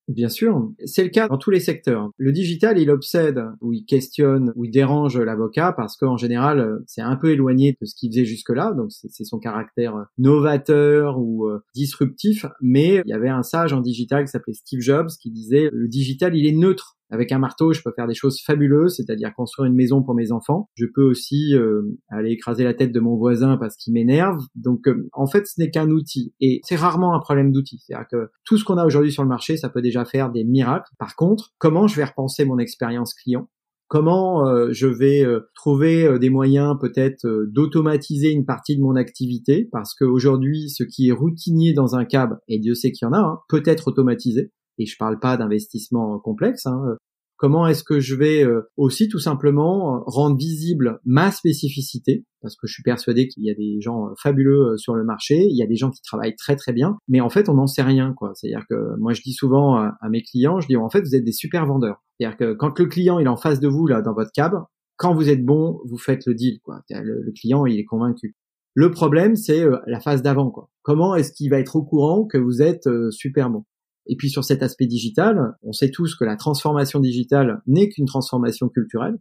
[0.08, 2.10] Bien sûr, c'est le cas dans tous les secteurs.
[2.16, 7.02] Le digital, il obsède ou il questionne ou il dérange l'avocat parce qu'en général, c'est
[7.02, 11.60] un peu éloigné de ce qu'il faisait jusque-là, donc c'est son caractère novateur ou euh,
[11.74, 12.46] disruptif.
[12.60, 15.86] Mais il y avait un sage en digital qui s'appelait Steve Jobs qui disait le
[15.88, 19.66] digital, il est neutre avec un marteau, je peux faire des choses fabuleuses, c'est-à-dire construire
[19.66, 20.68] une maison pour mes enfants.
[20.74, 24.42] Je peux aussi euh, aller écraser la tête de mon voisin parce qu'il m'énerve.
[24.54, 26.34] Donc, euh, en fait, ce n'est qu'un outil.
[26.40, 27.78] Et c'est rarement un problème d'outil.
[27.86, 30.44] C'est-à-dire que tout ce qu'on a aujourd'hui sur le marché, ça peut déjà faire des
[30.44, 30.90] miracles.
[30.98, 33.48] Par contre, comment je vais repenser mon expérience client?
[33.88, 39.68] Comment euh, je vais trouver des moyens peut-être d'automatiser une partie de mon activité?
[39.70, 43.12] Parce qu'aujourd'hui, ce qui est routinier dans un cab, et Dieu sait qu'il y en
[43.12, 46.66] a, hein, peut être automatisé et je parle pas d'investissement complexe.
[46.66, 46.96] Hein.
[47.38, 52.24] Comment est-ce que je vais euh, aussi tout simplement rendre visible ma spécificité?
[52.40, 55.44] Parce que je suis persuadé qu'il y a des gens fabuleux euh, sur le marché,
[55.46, 57.66] il y a des gens qui travaillent très très bien, mais en fait on n'en
[57.66, 58.32] sait rien quoi.
[58.34, 61.24] C'est-à-dire que moi je dis souvent à, mes clients, je dis en fait vous êtes
[61.24, 62.02] des super vendeurs.
[62.18, 64.54] C'est-à-dire que quand le client il est en face de vous là dans votre cab,
[64.96, 66.80] quand vous êtes bon, vous faites le deal quoi.
[66.88, 68.34] Le, le client il est convaincu.
[68.72, 70.70] Le problème c'est euh, la phase d'avant quoi.
[70.82, 73.64] Comment est-ce qu'il va être au courant que vous êtes super bon?
[74.06, 78.06] Et puis sur cet aspect digital, on sait tous que la transformation digitale n'est qu'une
[78.06, 79.18] transformation culturelle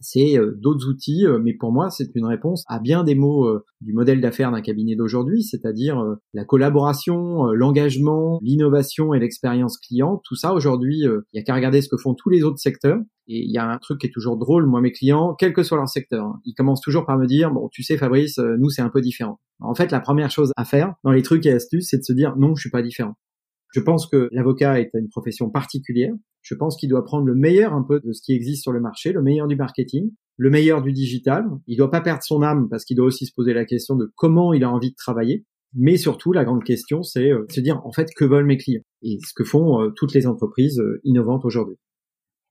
[0.00, 3.46] c'est euh, d'autres outils, euh, mais pour moi, c'est une réponse à bien des mots
[3.46, 10.20] euh, du modèle d'affaires d'un cabinet d'aujourd'hui, c'est-à-dire la collaboration, l'engagement, l'innovation et l'expérience client.
[10.24, 12.98] Tout ça, aujourd'hui, il y a qu'à regarder ce que font tous les autres secteurs.
[13.26, 15.62] Et il y a un truc qui est toujours drôle, moi, mes clients, quel que
[15.62, 18.68] soit leur secteur, hein, ils commencent toujours par me dire, bon, tu sais, Fabrice, nous,
[18.68, 19.38] c'est un peu différent.
[19.60, 22.12] En fait, la première chose à faire dans les trucs et astuces, c'est de se
[22.12, 23.14] dire, non, je suis pas différent.
[23.74, 26.12] Je pense que l'avocat est une profession particulière.
[26.42, 28.78] Je pense qu'il doit prendre le meilleur un peu de ce qui existe sur le
[28.80, 31.44] marché, le meilleur du marketing, le meilleur du digital.
[31.66, 34.12] Il doit pas perdre son âme parce qu'il doit aussi se poser la question de
[34.14, 35.44] comment il a envie de travailler.
[35.74, 38.84] Mais surtout, la grande question, c'est euh, se dire en fait que veulent mes clients
[39.02, 41.74] et ce que font euh, toutes les entreprises euh, innovantes aujourd'hui.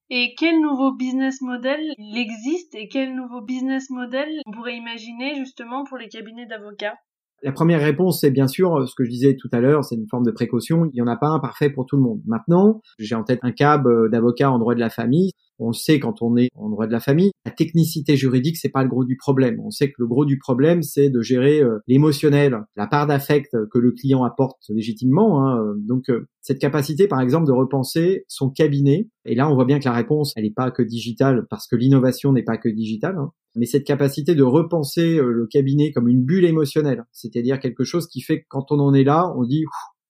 [0.09, 5.36] Et quel nouveau business model il existe et quel nouveau business model on pourrait imaginer
[5.36, 6.97] justement pour les cabinets d'avocats?
[7.43, 9.95] La première réponse, c'est bien sûr euh, ce que je disais tout à l'heure, c'est
[9.95, 10.86] une forme de précaution.
[10.86, 12.21] Il n'y en a pas un parfait pour tout le monde.
[12.25, 15.32] Maintenant, j'ai en tête un cab euh, d'avocat en droit de la famille.
[15.60, 18.82] On sait quand on est en droit de la famille, la technicité juridique c'est pas
[18.82, 19.60] le gros du problème.
[19.63, 23.51] On sait que le gros du problème c'est de gérer euh, l'émotionnel, la part d'affect
[23.71, 25.45] que le client apporte légitimement.
[25.45, 25.75] Hein.
[25.88, 26.06] Donc
[26.41, 29.10] cette capacité par exemple de repenser son cabinet.
[29.25, 31.75] Et là on voit bien que la réponse elle n'est pas que digitale parce que
[31.75, 33.17] l'innovation n'est pas que digitale.
[33.19, 37.84] Hein mais cette capacité de repenser euh, le cabinet comme une bulle émotionnelle, c'est-à-dire quelque
[37.84, 39.63] chose qui fait que quand on en est là, on dit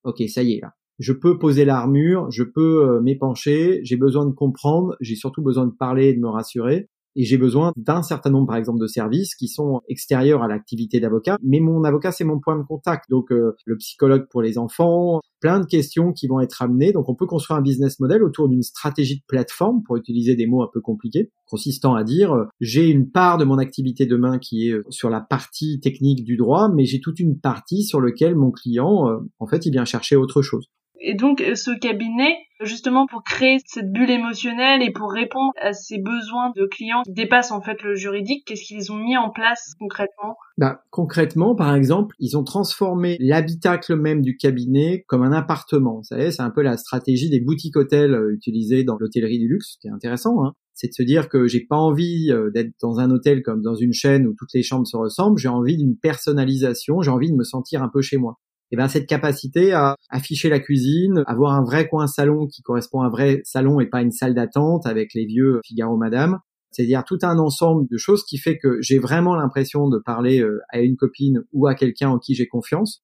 [0.03, 4.25] ok ça y est là, je peux poser l'armure, je peux euh, m'épancher, j'ai besoin
[4.25, 8.01] de comprendre, j'ai surtout besoin de parler et de me rassurer, et j'ai besoin d'un
[8.01, 11.37] certain nombre, par exemple, de services qui sont extérieurs à l'activité d'avocat.
[11.43, 13.09] Mais mon avocat, c'est mon point de contact.
[13.09, 16.91] Donc, euh, le psychologue pour les enfants, plein de questions qui vont être amenées.
[16.91, 20.47] Donc, on peut construire un business model autour d'une stratégie de plateforme, pour utiliser des
[20.47, 24.39] mots un peu compliqués, consistant à dire, euh, j'ai une part de mon activité demain
[24.39, 28.01] qui est euh, sur la partie technique du droit, mais j'ai toute une partie sur
[28.01, 30.69] laquelle mon client, en fait, il vient chercher autre chose.
[31.05, 35.73] Et donc euh, ce cabinet, justement pour créer cette bulle émotionnelle et pour répondre à
[35.73, 39.29] ces besoins de clients qui dépassent en fait le juridique, qu'est-ce qu'ils ont mis en
[39.29, 40.37] place concrètement?
[40.57, 45.97] Bah, Concrètement, par exemple, ils ont transformé l'habitacle même du cabinet comme un appartement.
[45.97, 49.49] Vous savez, c'est un peu la stratégie des boutiques hôtels euh, utilisées dans l'hôtellerie du
[49.49, 50.45] luxe, qui est intéressant.
[50.45, 53.61] Hein c'est de se dire que j'ai pas envie euh, d'être dans un hôtel comme
[53.61, 57.29] dans une chaîne où toutes les chambres se ressemblent, j'ai envie d'une personnalisation, j'ai envie
[57.29, 58.39] de me sentir un peu chez moi
[58.73, 62.63] et eh ben cette capacité à afficher la cuisine, avoir un vrai coin salon qui
[62.63, 66.39] correspond à un vrai salon et pas une salle d'attente avec les vieux Figaro Madame,
[66.71, 70.59] c'est-à-dire tout un ensemble de choses qui fait que j'ai vraiment l'impression de parler euh,
[70.69, 73.03] à une copine ou à quelqu'un en qui j'ai confiance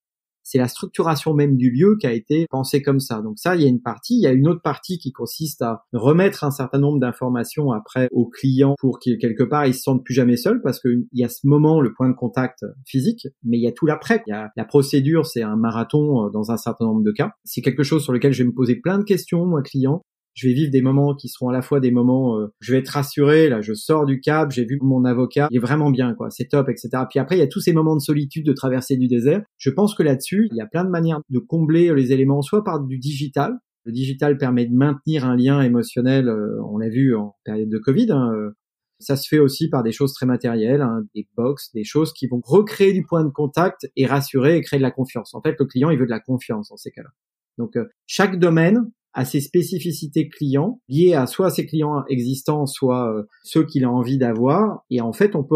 [0.50, 3.22] c'est la structuration même du lieu qui a été pensée comme ça.
[3.22, 4.16] Donc ça, il y a une partie.
[4.16, 8.08] Il y a une autre partie qui consiste à remettre un certain nombre d'informations après
[8.12, 11.24] aux clients pour qu'ils quelque part ils se sentent plus jamais seuls parce qu'il y
[11.24, 14.24] a ce moment le point de contact physique, mais il y a tout l'après.
[14.26, 17.34] Il y a la procédure, c'est un marathon euh, dans un certain nombre de cas.
[17.44, 20.02] C'est quelque chose sur lequel je vais me poser plein de questions moi client
[20.40, 22.80] je vais vivre des moments qui seront à la fois des moments euh, je vais
[22.80, 26.14] être rassuré là je sors du cab j'ai vu mon avocat il est vraiment bien
[26.14, 28.54] quoi c'est top etc puis après il y a tous ces moments de solitude de
[28.54, 31.94] traversée du désert je pense que là-dessus il y a plein de manières de combler
[31.94, 33.54] les éléments soit par du digital
[33.86, 37.78] le digital permet de maintenir un lien émotionnel euh, on l'a vu en période de
[37.78, 38.52] covid hein, euh.
[39.00, 42.28] ça se fait aussi par des choses très matérielles, hein, des box, des choses qui
[42.28, 45.34] vont recréer du point de contact et rassurer et créer de la confiance.
[45.34, 47.10] En fait, le client, il veut de la confiance dans ces cas-là.
[47.58, 53.24] Donc, chaque domaine à ses spécificités clients liées à soit ses clients existants, soit euh,
[53.44, 54.84] ceux qu'il a envie d'avoir.
[54.90, 55.56] Et en fait, on peut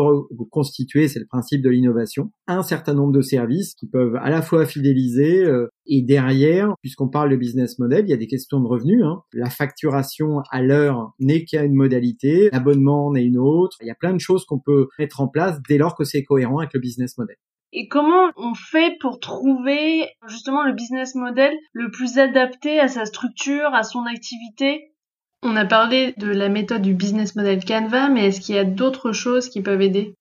[0.50, 4.42] constituer, c'est le principe de l'innovation, un certain nombre de services qui peuvent à la
[4.42, 8.60] fois fidéliser euh, et derrière, puisqu'on parle de business model, il y a des questions
[8.60, 9.04] de revenus.
[9.04, 9.22] Hein.
[9.34, 13.78] La facturation à l'heure n'est qu'à une modalité, l'abonnement n'est une autre.
[13.82, 16.24] Il y a plein de choses qu'on peut mettre en place dès lors que c'est
[16.24, 17.36] cohérent avec le business model.
[17.76, 23.06] Et comment on fait pour trouver justement le business model le plus adapté à sa
[23.06, 24.94] structure, à son activité?
[25.42, 28.64] On a parlé de la méthode du business model Canva, mais est-ce qu'il y a
[28.64, 30.14] d'autres choses qui peuvent aider?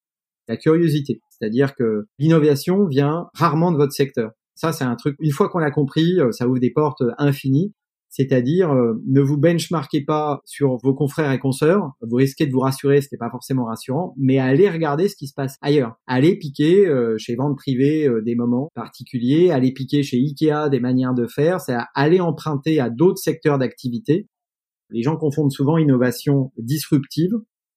[0.48, 4.30] La curiosité, c'est-à-dire que l'innovation vient rarement de votre secteur.
[4.54, 7.74] Ça, c'est un truc, une fois qu'on l'a compris, euh, ça ouvre des portes infinies
[8.12, 12.60] c'est-à-dire euh, ne vous benchmarkez pas sur vos confrères et consoeurs, vous risquez de vous
[12.60, 15.94] rassurer, ce n'est pas forcément rassurant, mais allez regarder ce qui se passe ailleurs.
[16.06, 20.78] Allez piquer euh, chez vente privée euh, des moments particuliers, allez piquer chez Ikea des
[20.78, 24.28] manières de faire, c'est aller emprunter à d'autres secteurs d'activité.
[24.90, 27.32] Les gens confondent souvent innovation disruptive,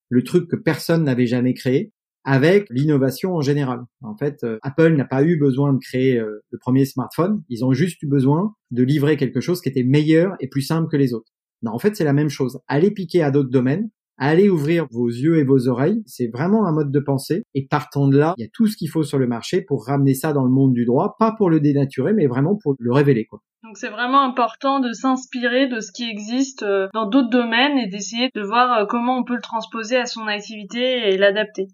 [0.09, 1.93] le truc que personne n'avait jamais créé,
[2.25, 3.81] avec l'innovation en général.
[4.01, 7.63] En fait, euh, Apple n'a pas eu besoin de créer euh, le premier smartphone, ils
[7.63, 10.97] ont juste eu besoin de livrer quelque chose qui était meilleur et plus simple que
[10.97, 11.31] les autres.
[11.61, 12.59] Non, en fait, c'est la même chose.
[12.67, 16.03] Allez piquer à d'autres domaines, allez ouvrir vos yeux et vos oreilles.
[16.05, 17.43] C'est vraiment un mode de pensée.
[17.53, 19.85] Et partant de là, il y a tout ce qu'il faut sur le marché pour
[19.85, 22.91] ramener ça dans le monde du droit, pas pour le dénaturer, mais vraiment pour le
[22.91, 23.25] révéler.
[23.25, 23.39] Quoi.
[23.63, 27.87] Donc c'est vraiment important de s'inspirer de ce qui existe euh, dans d'autres domaines et
[27.87, 31.67] d'essayer de voir comment on peut le transposer à son activité et l'adapter.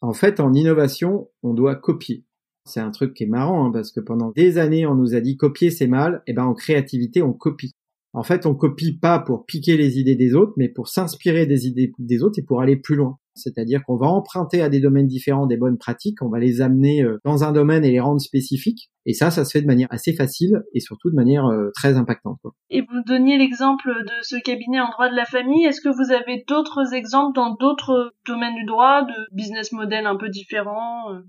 [0.00, 2.24] En fait, en innovation, on doit copier.
[2.64, 5.20] C'est un truc qui est marrant hein, parce que pendant des années, on nous a
[5.20, 6.22] dit copier c'est mal.
[6.26, 7.72] Et ben en créativité, on copie.
[8.12, 11.66] En fait, on copie pas pour piquer les idées des autres, mais pour s'inspirer des
[11.66, 13.18] idées des autres et pour aller plus loin.
[13.34, 17.02] C'est-à-dire qu'on va emprunter à des domaines différents des bonnes pratiques, on va les amener
[17.02, 18.90] euh, dans un domaine et les rendre spécifiques.
[19.08, 21.96] Et ça, ça se fait de manière assez facile et surtout de manière euh, très
[21.96, 22.38] impactante.
[22.68, 25.64] Et vous donniez l'exemple de ce cabinet en droit de la famille.
[25.64, 30.16] Est-ce que vous avez d'autres exemples dans d'autres domaines du droit, de business model un
[30.16, 31.20] peu différents euh?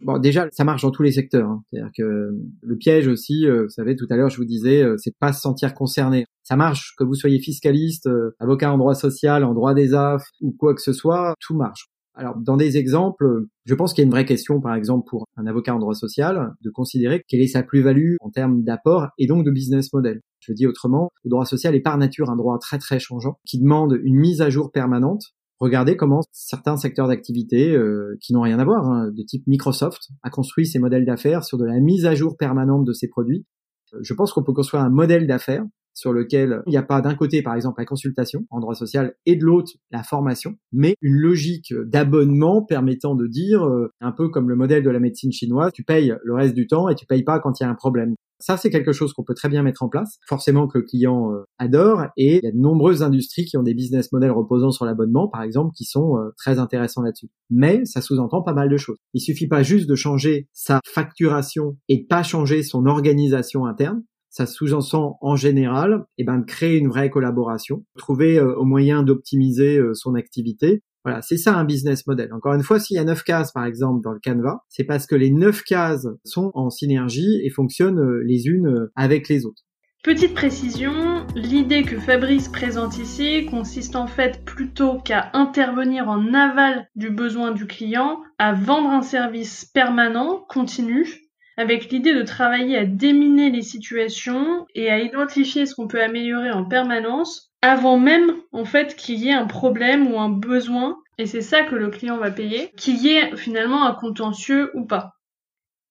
[0.00, 1.48] Bon, déjà, ça marche dans tous les secteurs.
[1.48, 1.62] Hein.
[1.66, 2.30] C'est-à-dire que
[2.62, 5.16] le piège aussi, euh, vous savez, tout à l'heure, je vous disais, euh, c'est de
[5.18, 6.24] pas se sentir concerné.
[6.44, 10.22] Ça marche, que vous soyez fiscaliste, euh, avocat en droit social, en droit des AF
[10.40, 11.88] ou quoi que ce soit, tout marche.
[12.18, 15.24] Alors, dans des exemples, je pense qu'il y a une vraie question, par exemple, pour
[15.36, 19.28] un avocat en droit social, de considérer quelle est sa plus-value en termes d'apport et
[19.28, 20.20] donc de business model.
[20.40, 23.60] Je dis autrement, le droit social est par nature un droit très très changeant, qui
[23.60, 25.22] demande une mise à jour permanente
[25.60, 30.10] Regardez comment certains secteurs d'activité euh, qui n'ont rien à voir, hein, de type Microsoft,
[30.22, 33.44] a construit ses modèles d'affaires sur de la mise à jour permanente de ses produits.
[33.92, 35.64] Euh, je pense qu'on peut construire un modèle d'affaires
[35.98, 39.14] sur lequel il n'y a pas d'un côté, par exemple, la consultation en droit social
[39.26, 44.28] et de l'autre, la formation, mais une logique d'abonnement permettant de dire, euh, un peu
[44.28, 47.04] comme le modèle de la médecine chinoise, tu payes le reste du temps et tu
[47.04, 48.14] payes pas quand il y a un problème.
[48.40, 50.18] Ça, c'est quelque chose qu'on peut très bien mettre en place.
[50.28, 53.64] Forcément que le client euh, adore et il y a de nombreuses industries qui ont
[53.64, 57.30] des business models reposant sur l'abonnement, par exemple, qui sont euh, très intéressants là-dessus.
[57.50, 58.98] Mais ça sous-entend pas mal de choses.
[59.14, 64.04] Il suffit pas juste de changer sa facturation et de pas changer son organisation interne
[64.38, 69.02] ça sous-entend en général eh ben, de créer une vraie collaboration, trouver euh, au moyen
[69.02, 70.84] d'optimiser euh, son activité.
[71.04, 72.32] Voilà, c'est ça un business model.
[72.32, 75.06] Encore une fois, s'il y a neuf cases par exemple dans le Canva, c'est parce
[75.06, 79.62] que les neuf cases sont en synergie et fonctionnent euh, les unes avec les autres.
[80.04, 86.86] Petite précision, l'idée que Fabrice présente ici consiste en fait plutôt qu'à intervenir en aval
[86.94, 91.27] du besoin du client, à vendre un service permanent, continu,
[91.58, 96.52] avec l'idée de travailler à déminer les situations et à identifier ce qu'on peut améliorer
[96.52, 101.26] en permanence avant même en fait qu'il y ait un problème ou un besoin et
[101.26, 105.14] c'est ça que le client va payer, qu'il y ait finalement un contentieux ou pas.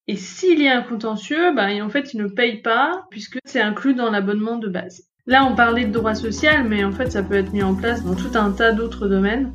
[0.07, 3.59] Et s'il y a un contentieux, bah, en fait, il ne paye pas puisque c'est
[3.59, 5.03] inclus dans l'abonnement de base.
[5.25, 8.05] Là, on parlait de droit social, mais en fait, ça peut être mis en place
[8.05, 9.51] dans tout un tas d'autres domaines.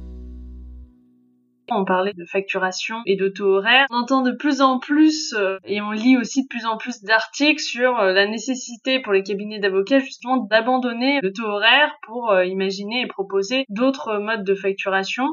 [1.77, 3.87] On parlait de facturation et de taux horaire.
[3.91, 7.03] On entend de plus en plus euh, et on lit aussi de plus en plus
[7.03, 12.31] d'articles sur euh, la nécessité pour les cabinets d'avocats justement d'abandonner le taux horaire pour
[12.31, 15.25] euh, imaginer et proposer d'autres modes de facturation.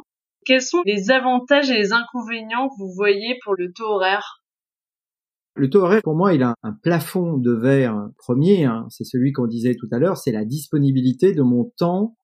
[0.45, 4.41] Quels sont les avantages et les inconvénients que vous voyez pour le taux horaire?
[5.55, 8.85] Le taux horaire, pour moi, il a un plafond de verre premier, hein.
[8.89, 12.15] c'est celui qu'on disait tout à l'heure, c'est la disponibilité de mon temps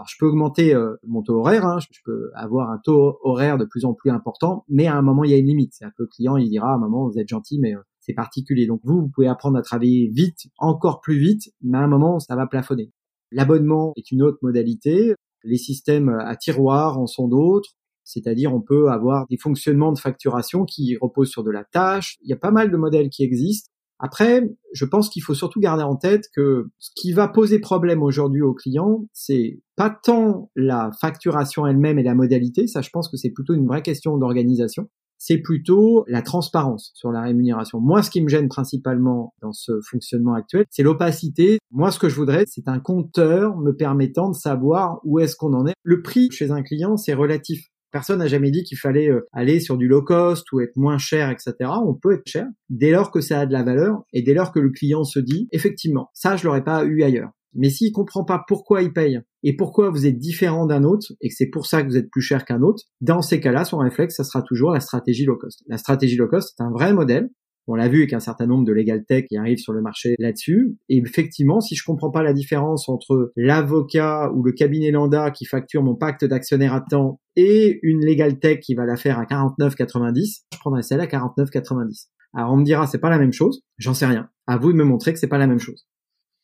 [0.00, 3.58] alors je peux augmenter euh, mon taux horaire, hein, je peux avoir un taux horaire
[3.58, 5.74] de plus en plus important, mais à un moment il y a une limite.
[5.74, 7.80] C'est un peu le client il dira à un moment vous êtes gentil, mais euh,
[8.00, 8.66] c'est particulier.
[8.66, 12.18] Donc vous, vous pouvez apprendre à travailler vite, encore plus vite, mais à un moment
[12.18, 12.90] ça va plafonner.
[13.30, 15.14] L'abonnement est une autre modalité.
[15.44, 17.70] Les systèmes à tiroir en sont d'autres.
[18.04, 22.16] C'est-à-dire, on peut avoir des fonctionnements de facturation qui reposent sur de la tâche.
[22.22, 23.70] Il y a pas mal de modèles qui existent.
[24.02, 28.02] Après, je pense qu'il faut surtout garder en tête que ce qui va poser problème
[28.02, 33.10] aujourd'hui aux clients, c'est pas tant la facturation elle-même et la modalité, ça je pense
[33.10, 37.78] que c'est plutôt une vraie question d'organisation, c'est plutôt la transparence sur la rémunération.
[37.78, 41.58] Moi, ce qui me gêne principalement dans ce fonctionnement actuel, c'est l'opacité.
[41.70, 45.52] Moi, ce que je voudrais, c'est un compteur me permettant de savoir où est-ce qu'on
[45.52, 45.74] en est.
[45.82, 47.66] Le prix chez un client, c'est relatif.
[47.90, 50.98] Personne n'a jamais dit qu'il fallait euh, aller sur du low cost ou être moins
[50.98, 51.54] cher, etc.
[51.84, 54.52] On peut être cher dès lors que ça a de la valeur et dès lors
[54.52, 57.30] que le client se dit effectivement, ça je l'aurais pas eu ailleurs.
[57.54, 61.28] Mais s'il comprend pas pourquoi il paye et pourquoi vous êtes différent d'un autre et
[61.28, 63.78] que c'est pour ça que vous êtes plus cher qu'un autre, dans ces cas-là, son
[63.78, 65.64] réflexe, ça sera toujours la stratégie low cost.
[65.66, 67.30] La stratégie low cost, c'est un vrai modèle
[67.66, 70.14] on l'a vu avec un certain nombre de legal tech qui arrivent sur le marché
[70.18, 70.76] là-dessus.
[70.88, 75.44] Et effectivement, si je comprends pas la différence entre l'avocat ou le cabinet lambda qui
[75.44, 79.24] facture mon pacte d'actionnaire à temps et une legal tech qui va la faire à
[79.24, 82.08] 49,90, je prendrai celle à 49,90.
[82.34, 84.28] Alors on me dira c'est pas la même chose, j'en sais rien.
[84.46, 85.86] À vous de me montrer que c'est pas la même chose.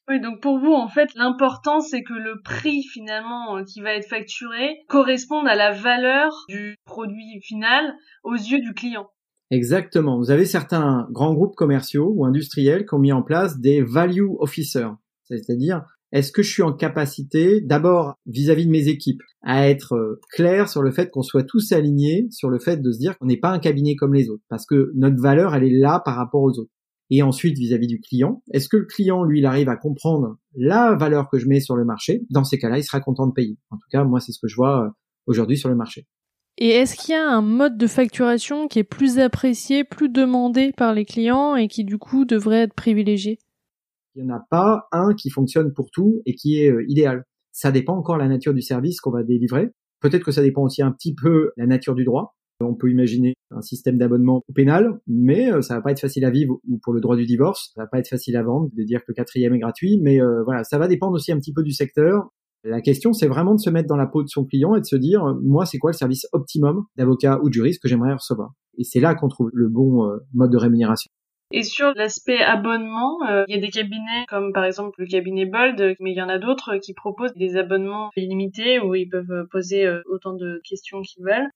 [0.09, 3.95] Oui, donc pour vous, en fait, l'important, c'est que le prix finalement euh, qui va
[3.95, 9.09] être facturé corresponde à la valeur du produit final aux yeux du client.
[9.51, 10.19] Exactement.
[10.19, 14.29] Vous avez certains grands groupes commerciaux ou industriels qui ont mis en place des value
[14.41, 14.91] officers,
[15.25, 20.21] c'est-à-dire est-ce que je suis en capacité, d'abord vis-à-vis de mes équipes, à être euh,
[20.33, 23.27] clair sur le fait qu'on soit tous alignés sur le fait de se dire qu'on
[23.27, 26.15] n'est pas un cabinet comme les autres, parce que notre valeur, elle est là par
[26.17, 26.71] rapport aux autres.
[27.11, 30.95] Et ensuite, vis-à-vis du client, est-ce que le client, lui, il arrive à comprendre la
[30.95, 32.25] valeur que je mets sur le marché?
[32.31, 33.59] Dans ces cas-là, il sera content de payer.
[33.71, 34.91] En tout cas, moi, c'est ce que je vois euh,
[35.27, 36.07] aujourd'hui sur le marché.
[36.59, 40.73] Et est-ce qu'il y a un mode de facturation qui est plus apprécié, plus demandé
[40.75, 43.39] par les clients et qui du coup devrait être privilégié?
[44.15, 47.25] Il n'y en a pas un qui fonctionne pour tout et qui est euh, idéal.
[47.53, 49.71] Ça dépend encore de la nature du service qu'on va délivrer.
[50.01, 52.35] Peut-être que ça dépend aussi un petit peu la nature du droit.
[52.61, 56.31] On peut imaginer un système d'abonnement pénal, mais euh, ça va pas être facile à
[56.31, 58.83] vivre ou pour le droit du divorce, ça va pas être facile à vendre de
[58.83, 61.63] dire que quatrième est gratuit, mais euh, voilà, ça va dépendre aussi un petit peu
[61.63, 62.31] du secteur.
[62.65, 64.87] La question, c'est vraiment de se mettre dans la peau de son client et de
[64.87, 68.51] se dire, moi, c'est quoi le service optimum d'avocat ou de juriste que j'aimerais recevoir?
[68.79, 71.11] Et c'est là qu'on trouve le bon euh, mode de rémunération.
[71.53, 75.95] Et sur l'aspect abonnement, il y a des cabinets comme par exemple le cabinet Bold,
[76.01, 79.89] mais il y en a d'autres qui proposent des abonnements illimités où ils peuvent poser
[80.07, 81.49] autant de questions qu'ils veulent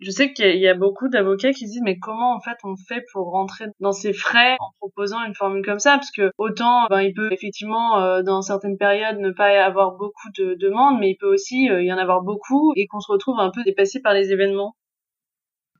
[0.00, 3.04] je sais qu'il y a beaucoup d'avocats qui disent mais comment en fait on fait
[3.12, 5.92] pour rentrer dans ces frais en proposant une formule comme ça?
[5.96, 10.28] Parce que autant ben, il peut effectivement euh, dans certaines périodes ne pas avoir beaucoup
[10.36, 13.40] de demandes mais il peut aussi euh, y en avoir beaucoup et qu'on se retrouve
[13.40, 14.74] un peu dépassé par les événements.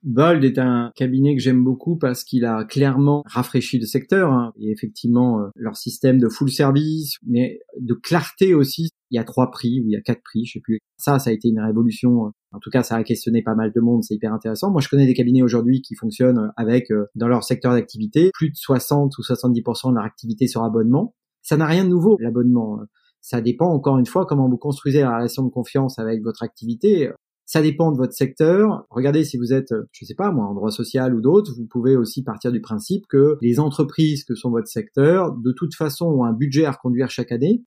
[0.03, 4.53] Bold est un cabinet que j'aime beaucoup parce qu'il a clairement rafraîchi le secteur hein.
[4.59, 8.91] et effectivement euh, leur système de full service, mais de clarté aussi.
[9.11, 10.81] Il y a trois prix ou il y a quatre prix, je sais plus.
[10.99, 12.27] Ça, ça a été une révolution.
[12.27, 12.31] Euh.
[12.53, 14.03] En tout cas, ça a questionné pas mal de monde.
[14.03, 14.71] C'est hyper intéressant.
[14.71, 18.51] Moi, je connais des cabinets aujourd'hui qui fonctionnent avec euh, dans leur secteur d'activité plus
[18.51, 21.15] de 60 ou 70% de leur activité sur abonnement.
[21.43, 22.81] Ça n'a rien de nouveau l'abonnement.
[23.21, 27.11] Ça dépend encore une fois comment vous construisez la relation de confiance avec votre activité.
[27.51, 28.85] Ça dépend de votre secteur.
[28.91, 31.97] Regardez si vous êtes, je sais pas moi, en droit social ou d'autres, vous pouvez
[31.97, 36.25] aussi partir du principe que les entreprises que sont votre secteur, de toute façon, ont
[36.25, 37.65] un budget à reconduire chaque année.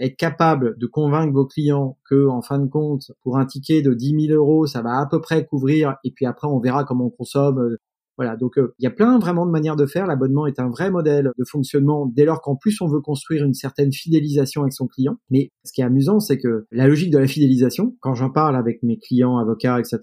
[0.00, 3.92] Être capable de convaincre vos clients que, en fin de compte, pour un ticket de
[3.92, 7.08] 10 000 euros, ça va à peu près couvrir, et puis après on verra comment
[7.08, 7.76] on consomme
[8.18, 10.06] voilà, donc euh, il y a plein vraiment de manières de faire.
[10.06, 13.54] L'abonnement est un vrai modèle de fonctionnement dès lors qu'en plus on veut construire une
[13.54, 15.16] certaine fidélisation avec son client.
[15.30, 18.56] Mais ce qui est amusant, c'est que la logique de la fidélisation, quand j'en parle
[18.56, 20.00] avec mes clients, avocats, etc.,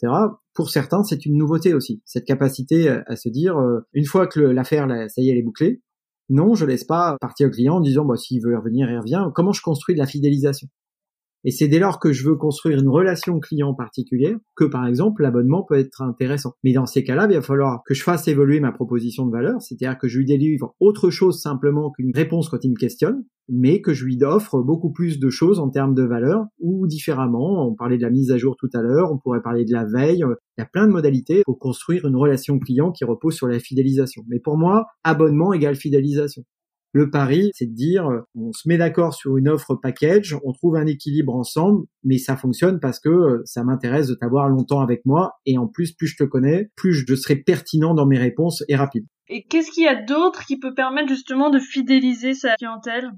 [0.53, 2.01] pour certains, c'est une nouveauté aussi.
[2.05, 5.43] Cette capacité à se dire, euh, une fois que l'affaire, ça y est, elle est
[5.43, 5.82] bouclée,
[6.30, 9.30] non, je laisse pas partir le client en disant, bah, s'il veut revenir, il revient.
[9.36, 10.68] Comment je construis de la fidélisation?
[11.45, 15.21] Et c'est dès lors que je veux construire une relation client particulière que, par exemple,
[15.21, 16.53] l'abonnement peut être intéressant.
[16.63, 19.61] Mais dans ces cas-là, il va falloir que je fasse évoluer ma proposition de valeur,
[19.61, 23.79] c'est-à-dire que je lui délivre autre chose simplement qu'une réponse quand il me questionne, mais
[23.79, 27.67] que je lui offre beaucoup plus de choses en termes de valeur ou différemment.
[27.67, 29.85] On parlait de la mise à jour tout à l'heure, on pourrait parler de la
[29.85, 30.23] veille.
[30.57, 33.59] Il y a plein de modalités pour construire une relation client qui repose sur la
[33.59, 34.23] fidélisation.
[34.27, 36.43] Mais pour moi, abonnement égale fidélisation.
[36.95, 40.53] Le pari, c'est de dire, euh, on se met d'accord sur une offre package, on
[40.53, 44.79] trouve un équilibre ensemble, mais ça fonctionne parce que euh, ça m'intéresse de t'avoir longtemps
[44.79, 48.17] avec moi, et en plus, plus je te connais, plus je serai pertinent dans mes
[48.17, 49.05] réponses et rapide.
[49.27, 53.11] Et qu'est-ce qu'il y a d'autre qui peut permettre justement de fidéliser sa clientèle?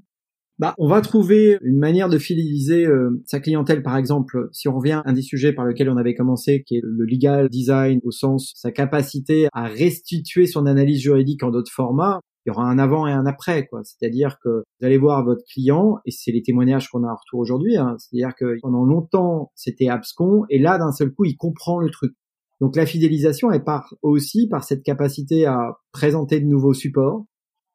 [0.58, 4.76] Bah, on va trouver une manière de fidéliser euh, sa clientèle, par exemple, si on
[4.76, 8.00] revient à un des sujets par lequel on avait commencé, qui est le legal design,
[8.02, 12.64] au sens sa capacité à restituer son analyse juridique en d'autres formats il y aura
[12.64, 13.82] un avant et un après, quoi.
[13.84, 17.40] C'est-à-dire que vous allez voir votre client, et c'est les témoignages qu'on a en retour
[17.40, 21.78] aujourd'hui, hein, c'est-à-dire que pendant longtemps, c'était abscon, et là, d'un seul coup, il comprend
[21.78, 22.14] le truc.
[22.60, 27.24] Donc la fidélisation, elle part aussi par cette capacité à présenter de nouveaux supports,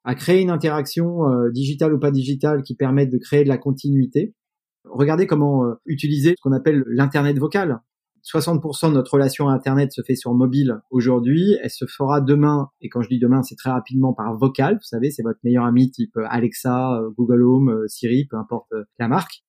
[0.03, 3.57] à créer une interaction euh, digitale ou pas digitale qui permette de créer de la
[3.57, 4.33] continuité.
[4.85, 7.79] Regardez comment euh, utiliser ce qu'on appelle l'internet vocal.
[8.23, 11.57] 60% de notre relation à Internet se fait sur mobile aujourd'hui.
[11.61, 14.75] Elle se fera demain, et quand je dis demain, c'est très rapidement par vocal.
[14.75, 18.37] Vous savez, c'est votre meilleur ami type euh, Alexa, euh, Google Home, euh, Siri, peu
[18.37, 19.43] importe la marque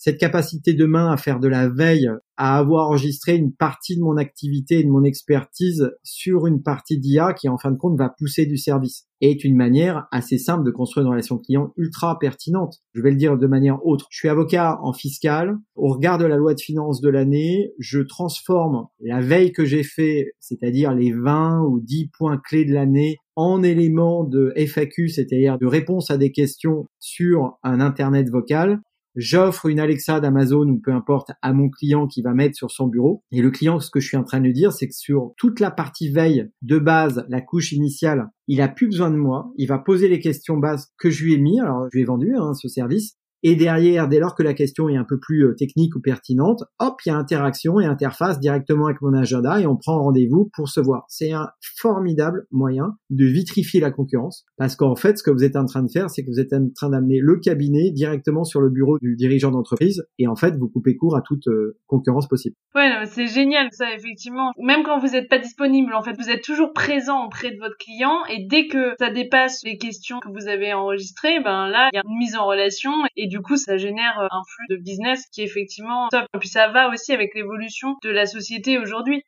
[0.00, 4.16] cette capacité demain à faire de la veille, à avoir enregistré une partie de mon
[4.16, 8.08] activité et de mon expertise sur une partie d'IA qui en fin de compte va
[8.08, 12.78] pousser du service est une manière assez simple de construire une relation client ultra pertinente.
[12.94, 14.06] Je vais le dire de manière autre.
[14.08, 15.58] Je suis avocat en fiscal.
[15.74, 19.82] Au regard de la loi de finances de l'année, je transforme la veille que j'ai
[19.82, 25.58] fait, c'est-à-dire les 20 ou 10 points clés de l'année, en éléments de FAQ, c'est-à-dire
[25.58, 28.80] de réponse à des questions sur un Internet vocal
[29.16, 32.86] j'offre une Alexa d'Amazon ou peu importe à mon client qui va mettre sur son
[32.86, 33.22] bureau.
[33.32, 35.60] Et le client, ce que je suis en train de dire, c'est que sur toute
[35.60, 39.52] la partie veille de base, la couche initiale, il a plus besoin de moi.
[39.56, 41.60] Il va poser les questions bases que je lui ai mis.
[41.60, 43.16] Alors, je lui ai vendu hein, ce service.
[43.42, 46.64] Et derrière, dès lors que la question est un peu plus euh, technique ou pertinente,
[46.78, 50.50] hop, il y a interaction et interface directement avec mon agenda et on prend rendez-vous
[50.54, 51.04] pour se voir.
[51.08, 55.56] C'est un formidable moyen de vitrifier la concurrence parce qu'en fait, ce que vous êtes
[55.56, 58.60] en train de faire, c'est que vous êtes en train d'amener le cabinet directement sur
[58.60, 62.28] le bureau du dirigeant d'entreprise et en fait, vous coupez court à toute euh, concurrence
[62.28, 62.54] possible.
[62.74, 64.52] Ouais, c'est génial ça, effectivement.
[64.58, 67.76] Même quand vous n'êtes pas disponible, en fait, vous êtes toujours présent auprès de votre
[67.78, 71.96] client et dès que ça dépasse les questions que vous avez enregistrées, ben là, il
[71.96, 74.82] y a une mise en relation et du coup, ça génère euh, un flux de
[74.82, 76.24] business qui est effectivement top.
[76.34, 79.22] Et puis ça va aussi avec l'évolution de la société aujourd'hui.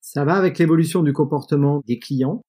[0.00, 2.42] Ça va avec l'évolution du comportement des clients.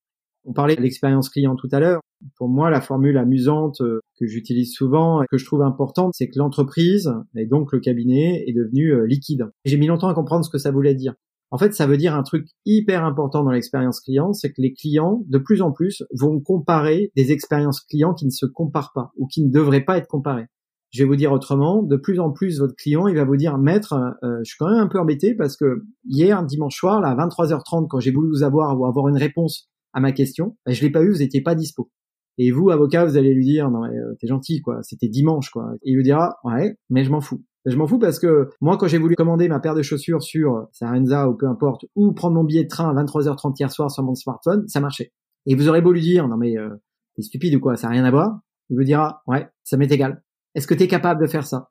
[0.46, 2.02] On parlait de l'expérience client tout à l'heure.
[2.38, 6.28] Pour moi, la formule amusante euh, que j'utilise souvent et que je trouve importante, c'est
[6.28, 9.52] que l'entreprise, et donc le cabinet, est devenu euh, liquide.
[9.66, 11.14] J'ai mis longtemps à comprendre ce que ça voulait dire.
[11.52, 14.74] En fait, ça veut dire un truc hyper important dans l'expérience client, c'est que les
[14.74, 19.12] clients, de plus en plus, vont comparer des expériences clients qui ne se comparent pas
[19.18, 20.48] ou qui ne devraient pas être comparées.
[20.94, 23.58] Je vais vous dire autrement, de plus en plus, votre client, il va vous dire,
[23.58, 27.10] maître, euh, je suis quand même un peu embêté parce que hier, dimanche soir, là,
[27.10, 30.74] à 23h30, quand j'ai voulu vous avoir ou avoir une réponse à ma question, ben,
[30.74, 31.90] je l'ai pas eu, vous n'étiez pas dispo.
[32.38, 35.72] Et vous, avocat, vous allez lui dire, non, euh, t'es gentil, quoi, c'était dimanche, quoi.
[35.82, 37.44] Et il vous dira, ouais, mais je m'en fous.
[37.66, 40.68] Je m'en fous parce que moi, quand j'ai voulu commander ma paire de chaussures sur
[40.74, 44.04] Sarenza ou peu importe, ou prendre mon billet de train à 23h30 hier soir sur
[44.04, 45.12] mon smartphone, ça marchait.
[45.46, 46.70] Et vous aurez beau lui dire, non mais euh,
[47.16, 49.92] t'es stupide ou quoi, ça n'a rien à voir, il vous dira, ouais, ça m'est
[49.92, 50.22] égal.
[50.56, 51.70] Est-ce que t'es capable de faire ça?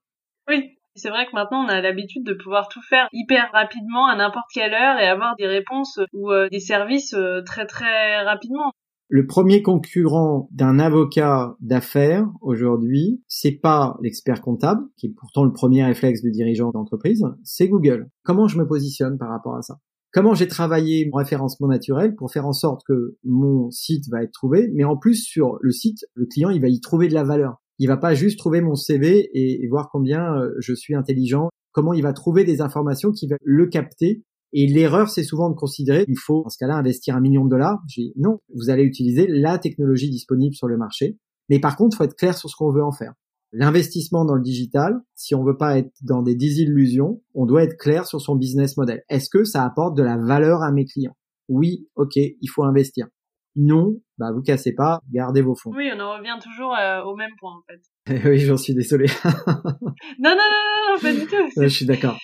[0.48, 4.16] Oui, c'est vrai que maintenant on a l'habitude de pouvoir tout faire hyper rapidement à
[4.16, 8.72] n'importe quelle heure et avoir des réponses ou euh, des services euh, très très rapidement.
[9.08, 15.52] Le premier concurrent d'un avocat d'affaires aujourd'hui, c'est pas l'expert comptable, qui est pourtant le
[15.52, 18.08] premier réflexe du dirigeant d'entreprise, c'est Google.
[18.22, 19.76] Comment je me positionne par rapport à ça?
[20.12, 24.32] Comment j'ai travaillé mon référencement naturel pour faire en sorte que mon site va être
[24.32, 27.24] trouvé, mais en plus sur le site, le client il va y trouver de la
[27.24, 27.61] valeur.
[27.82, 31.48] Il va pas juste trouver mon CV et, voir combien euh, je suis intelligent.
[31.72, 34.22] Comment il va trouver des informations qui vont le capter
[34.52, 37.50] et l'erreur, c'est souvent de considérer qu'il faut, dans ce cas-là, investir un million de
[37.50, 37.82] dollars.
[38.14, 41.18] Non, vous allez utiliser la technologie disponible sur le marché.
[41.48, 43.14] Mais par contre, faut être clair sur ce qu'on veut en faire.
[43.50, 47.78] L'investissement dans le digital, si on veut pas être dans des désillusions, on doit être
[47.78, 49.02] clair sur son business model.
[49.08, 51.16] Est-ce que ça apporte de la valeur à mes clients?
[51.48, 53.08] Oui, ok, il faut investir.
[53.56, 55.72] Non, bah vous cassez pas, gardez vos fonds.
[55.74, 57.82] Oui, on en revient toujours euh, au même point en fait.
[58.30, 59.06] oui, j'en suis désolé.
[59.24, 61.60] non, non, non, non, pas du tout.
[61.60, 62.16] je suis d'accord.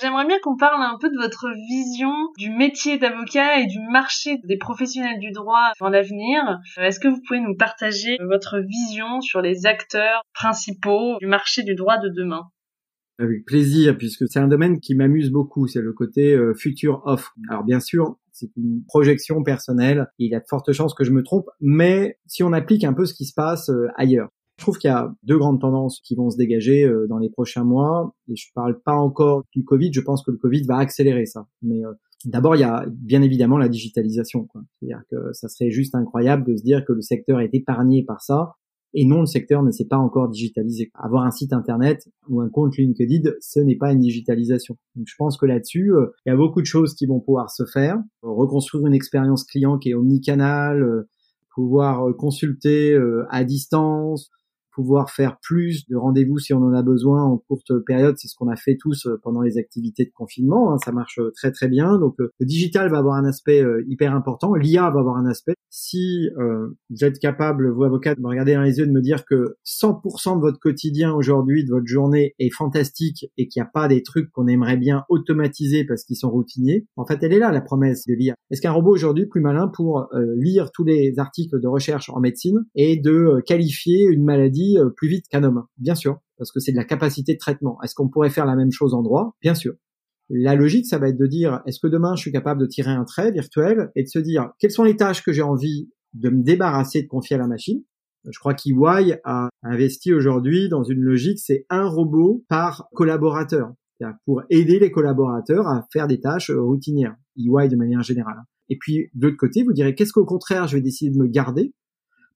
[0.00, 4.38] J'aimerais bien qu'on parle un peu de votre vision du métier d'avocat et du marché
[4.42, 6.58] des professionnels du droit dans l'avenir.
[6.78, 11.62] Euh, est-ce que vous pouvez nous partager votre vision sur les acteurs principaux du marché
[11.62, 12.48] du droit de demain?
[13.20, 17.34] Avec plaisir, puisque c'est un domaine qui m'amuse beaucoup, c'est le côté euh, futur offre.
[17.48, 21.10] Alors bien sûr, c'est une projection personnelle, il y a de fortes chances que je
[21.10, 24.28] me trompe, mais si on applique un peu ce qui se passe euh, ailleurs.
[24.58, 27.30] Je trouve qu'il y a deux grandes tendances qui vont se dégager euh, dans les
[27.30, 28.14] prochains mois.
[28.28, 29.90] Et je parle pas encore du Covid.
[29.92, 31.48] Je pense que le Covid va accélérer ça.
[31.62, 31.92] Mais euh,
[32.26, 34.46] d'abord, il y a bien évidemment la digitalisation.
[34.78, 38.22] C'est-à-dire que ça serait juste incroyable de se dire que le secteur est épargné par
[38.22, 38.52] ça.
[38.94, 40.90] Et non, le secteur ne s'est pas encore digitalisé.
[40.94, 44.76] Avoir un site internet ou un compte LinkedIn, ce n'est pas une digitalisation.
[44.96, 47.50] Donc je pense que là-dessus, euh, il y a beaucoup de choses qui vont pouvoir
[47.50, 47.96] se faire.
[48.22, 51.06] Reconstruire une expérience client qui est omnicanal,
[51.54, 52.98] pouvoir consulter
[53.30, 54.30] à distance,
[54.72, 58.16] pouvoir faire plus de rendez-vous si on en a besoin en courte période.
[58.18, 60.72] C'est ce qu'on a fait tous euh, pendant les activités de confinement.
[60.72, 60.78] Hein.
[60.84, 61.98] ça marche euh, très très bien.
[61.98, 64.54] Donc euh, le digital va avoir un aspect hyper important.
[64.54, 65.54] L'IA va avoir un aspect.
[65.70, 69.24] Si vous êtes capable, vous avocat, de me regarder dans les yeux, de me dire
[69.24, 73.70] que 100% de votre quotidien aujourd'hui, de votre journée est fantastique et qu'il n'y a
[73.72, 77.38] pas des trucs qu'on aimerait bien automatiser parce qu'ils sont routiniers, en fait, elle est
[77.38, 78.34] là la promesse de l'IA.
[78.50, 82.64] Est-ce qu'un robot aujourd'hui plus malin pour lire tous les articles de recherche en médecine
[82.74, 86.72] et de qualifier une maladie euh, plus vite qu'un homme, bien sûr, parce que c'est
[86.72, 87.78] de la capacité de traitement.
[87.82, 89.36] Est-ce qu'on pourrait faire la même chose en droit?
[89.42, 89.74] Bien sûr.
[90.28, 92.90] La logique, ça va être de dire, est-ce que demain, je suis capable de tirer
[92.90, 96.30] un trait virtuel et de se dire, quelles sont les tâches que j'ai envie de
[96.30, 97.82] me débarrasser, de confier à la machine?
[98.30, 103.72] Je crois qu'EY a investi aujourd'hui dans une logique, c'est un robot par collaborateur,
[104.24, 108.42] pour aider les collaborateurs à faire des tâches routinières, EY de manière générale.
[108.68, 111.26] Et puis, de l'autre côté, vous direz, qu'est-ce qu'au contraire, je vais décider de me
[111.26, 111.74] garder?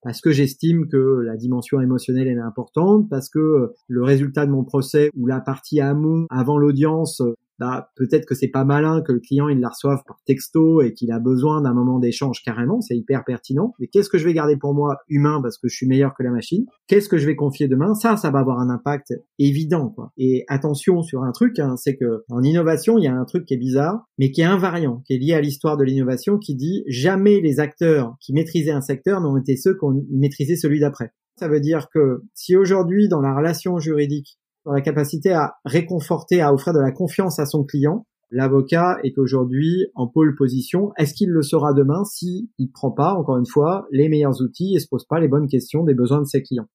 [0.01, 4.63] Parce que j'estime que la dimension émotionnelle est importante, parce que le résultat de mon
[4.63, 7.21] procès ou la partie amont avant l'audience
[7.59, 10.93] bah, peut-être que c'est pas malin que le client il la reçoive par texto et
[10.93, 13.73] qu'il a besoin d'un moment d'échange carrément, c'est hyper pertinent.
[13.79, 16.23] Mais qu'est-ce que je vais garder pour moi humain parce que je suis meilleur que
[16.23, 16.65] la machine?
[16.87, 17.93] Qu'est-ce que je vais confier demain?
[17.95, 19.89] Ça, ça va avoir un impact évident.
[19.89, 20.11] Quoi.
[20.17, 23.45] Et attention sur un truc, hein, c'est que en innovation, il y a un truc
[23.45, 26.55] qui est bizarre, mais qui est invariant, qui est lié à l'histoire de l'innovation, qui
[26.55, 30.79] dit jamais les acteurs qui maîtrisaient un secteur n'ont été ceux qui ont maîtrisé celui
[30.79, 31.11] d'après.
[31.39, 36.41] Ça veut dire que si aujourd'hui, dans la relation juridique, dans la capacité à réconforter,
[36.41, 40.91] à offrir de la confiance à son client, l'avocat est aujourd'hui en pôle position.
[40.97, 44.75] Est-ce qu'il le sera demain si il prend pas, encore une fois, les meilleurs outils
[44.75, 46.67] et se pose pas les bonnes questions des besoins de ses clients?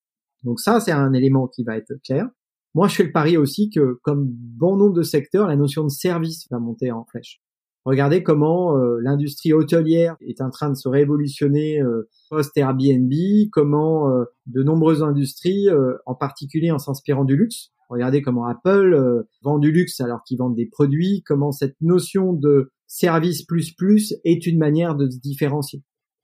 [0.42, 2.28] Donc ça, c'est un élément qui va être clair.
[2.74, 5.90] Moi, je fais le pari aussi que, comme bon nombre de secteurs, la notion de
[5.90, 7.42] service va monter en flèche.
[7.84, 13.12] Regardez comment euh, l'industrie hôtelière est en train de se révolutionner euh, post Airbnb,
[13.50, 15.68] comment euh, de nombreuses industries,
[16.06, 20.56] en particulier en s'inspirant du luxe, regardez comment Apple vend du luxe alors qu'ils vendent
[20.56, 25.82] des produits, comment cette notion de service plus plus est une manière de se différencier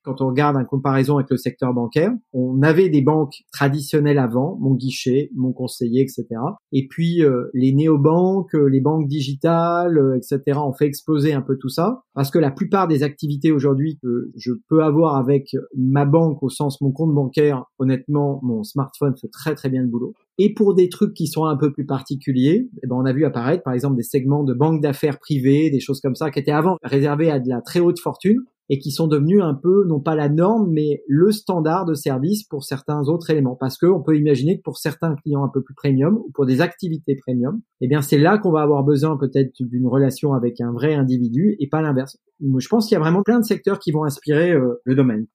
[0.09, 4.57] quand on regarde en comparaison avec le secteur bancaire, on avait des banques traditionnelles avant,
[4.59, 6.25] mon guichet, mon conseiller, etc.
[6.73, 10.59] Et puis euh, les néobanques, euh, les banques digitales, euh, etc.
[10.61, 14.31] ont fait exploser un peu tout ça parce que la plupart des activités aujourd'hui que
[14.35, 19.29] je peux avoir avec ma banque au sens mon compte bancaire, honnêtement, mon smartphone fait
[19.29, 20.15] très très bien le boulot.
[20.41, 23.25] Et pour des trucs qui sont un peu plus particuliers, eh ben on a vu
[23.25, 26.53] apparaître par exemple des segments de banques d'affaires privées, des choses comme ça qui étaient
[26.53, 30.01] avant réservées à de la très haute fortune et qui sont devenus un peu, non
[30.01, 33.57] pas la norme, mais le standard de service pour certains autres éléments.
[33.59, 36.61] Parce qu'on peut imaginer que pour certains clients un peu plus premium ou pour des
[36.61, 40.73] activités premium, eh bien c'est là qu'on va avoir besoin peut-être d'une relation avec un
[40.73, 42.19] vrai individu et pas l'inverse.
[42.41, 45.27] Je pense qu'il y a vraiment plein de secteurs qui vont inspirer euh, le domaine.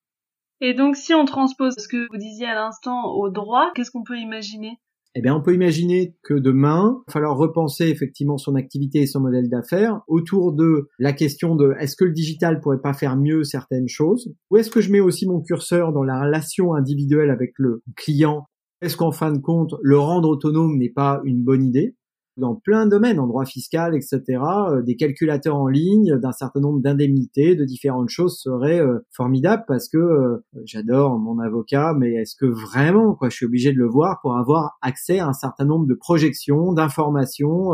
[0.62, 4.04] Et donc si on transpose ce que vous disiez à l'instant au droit, qu'est-ce qu'on
[4.04, 4.80] peut imaginer?
[5.16, 9.06] Eh bien, on peut imaginer que demain, il va falloir repenser effectivement son activité et
[9.06, 13.16] son modèle d'affaires autour de la question de est-ce que le digital pourrait pas faire
[13.16, 17.30] mieux certaines choses ou est-ce que je mets aussi mon curseur dans la relation individuelle
[17.30, 18.46] avec le client?
[18.82, 21.96] Est-ce qu'en fin de compte, le rendre autonome n'est pas une bonne idée?
[22.38, 24.22] Dans plein de domaines, en droit fiscal, etc.,
[24.70, 29.64] euh, des calculateurs en ligne d'un certain nombre d'indemnités, de différentes choses seraient euh, formidables
[29.68, 33.78] parce que euh, j'adore mon avocat, mais est-ce que vraiment, quoi, je suis obligé de
[33.78, 37.72] le voir pour avoir accès à un certain nombre de projections, d'informations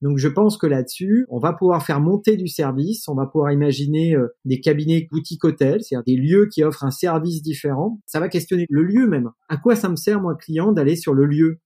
[0.00, 3.52] donc je pense que là-dessus, on va pouvoir faire monter du service, on va pouvoir
[3.52, 8.00] imaginer des cabinets boutique hôtel, c'est-à-dire des lieux qui offrent un service différent.
[8.06, 9.30] Ça va questionner le lieu même.
[9.48, 11.60] À quoi ça me sert moi client d'aller sur le lieu?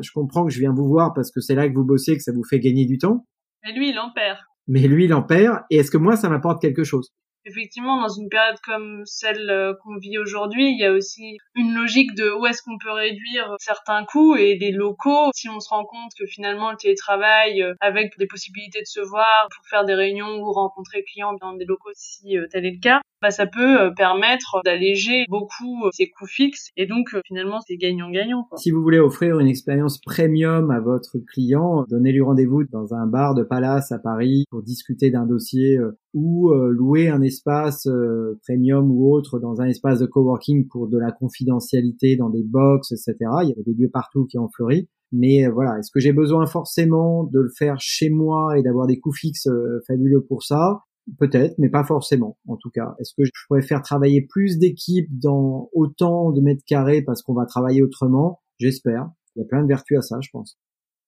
[0.00, 2.22] Je comprends que je viens vous voir parce que c'est là que vous bossez, que
[2.22, 3.26] ça vous fait gagner du temps.
[3.64, 4.38] Mais lui, il en perd.
[4.68, 5.60] Mais lui, il en perd.
[5.70, 7.12] Et est-ce que moi, ça m'apporte quelque chose?
[7.46, 11.74] Effectivement, dans une période comme celle euh, qu'on vit aujourd'hui, il y a aussi une
[11.74, 15.30] logique de où est-ce qu'on peut réduire certains coûts et des locaux.
[15.32, 19.00] Si on se rend compte que finalement le télétravail, euh, avec des possibilités de se
[19.00, 22.72] voir pour faire des réunions ou rencontrer clients dans des locaux si euh, tel est
[22.72, 27.76] le cas, bah, ça peut permettre d'alléger beaucoup euh, coûts fixes et donc finalement c'est
[27.76, 28.48] gagnant-gagnant.
[28.56, 33.34] Si vous voulez offrir une expérience premium à votre client, donnez-lui rendez-vous dans un bar
[33.34, 35.78] de Palace à Paris pour discuter d'un dossier
[36.16, 37.86] ou louer un espace
[38.48, 42.90] premium ou autre dans un espace de coworking pour de la confidentialité dans des box,
[42.90, 43.14] etc.
[43.42, 44.88] Il y a des lieux partout qui ont fleuri.
[45.12, 48.98] Mais voilà, est-ce que j'ai besoin forcément de le faire chez moi et d'avoir des
[48.98, 49.48] coûts fixes
[49.86, 50.80] fabuleux pour ça?
[51.18, 52.96] Peut-être, mais pas forcément, en tout cas.
[52.98, 57.34] Est-ce que je pourrais faire travailler plus d'équipes dans autant de mètres carrés parce qu'on
[57.34, 58.40] va travailler autrement?
[58.58, 59.10] J'espère.
[59.36, 60.58] Il y a plein de vertus à ça, je pense.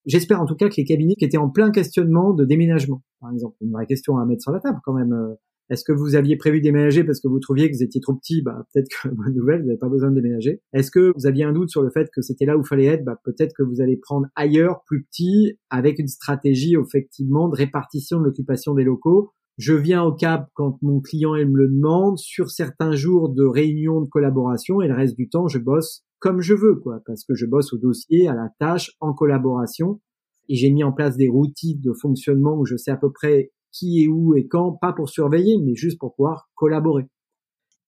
[0.09, 3.31] J'espère en tout cas que les cabinets qui étaient en plein questionnement de déménagement, par
[3.31, 5.13] exemple, une vraie question à mettre sur la table quand même.
[5.13, 5.35] Euh,
[5.69, 8.15] est-ce que vous aviez prévu de déménager parce que vous trouviez que vous étiez trop
[8.15, 8.41] petit?
[8.41, 10.63] Bah peut-être que bonne nouvelle, vous n'avez pas besoin de déménager.
[10.73, 12.87] Est-ce que vous aviez un doute sur le fait que c'était là où il fallait
[12.87, 13.05] être?
[13.05, 18.19] Bah peut-être que vous allez prendre ailleurs, plus petit, avec une stratégie effectivement de répartition
[18.19, 19.29] de l'occupation des locaux.
[19.59, 24.01] Je viens au Cap quand mon client me le demande, sur certains jours de réunion
[24.01, 27.33] de collaboration, et le reste du temps, je bosse comme je veux, quoi, parce que
[27.33, 30.01] je bosse au dossier, à la tâche, en collaboration,
[30.47, 33.51] et j'ai mis en place des routines de fonctionnement où je sais à peu près
[33.71, 37.05] qui est où et quand, pas pour surveiller, mais juste pour pouvoir collaborer.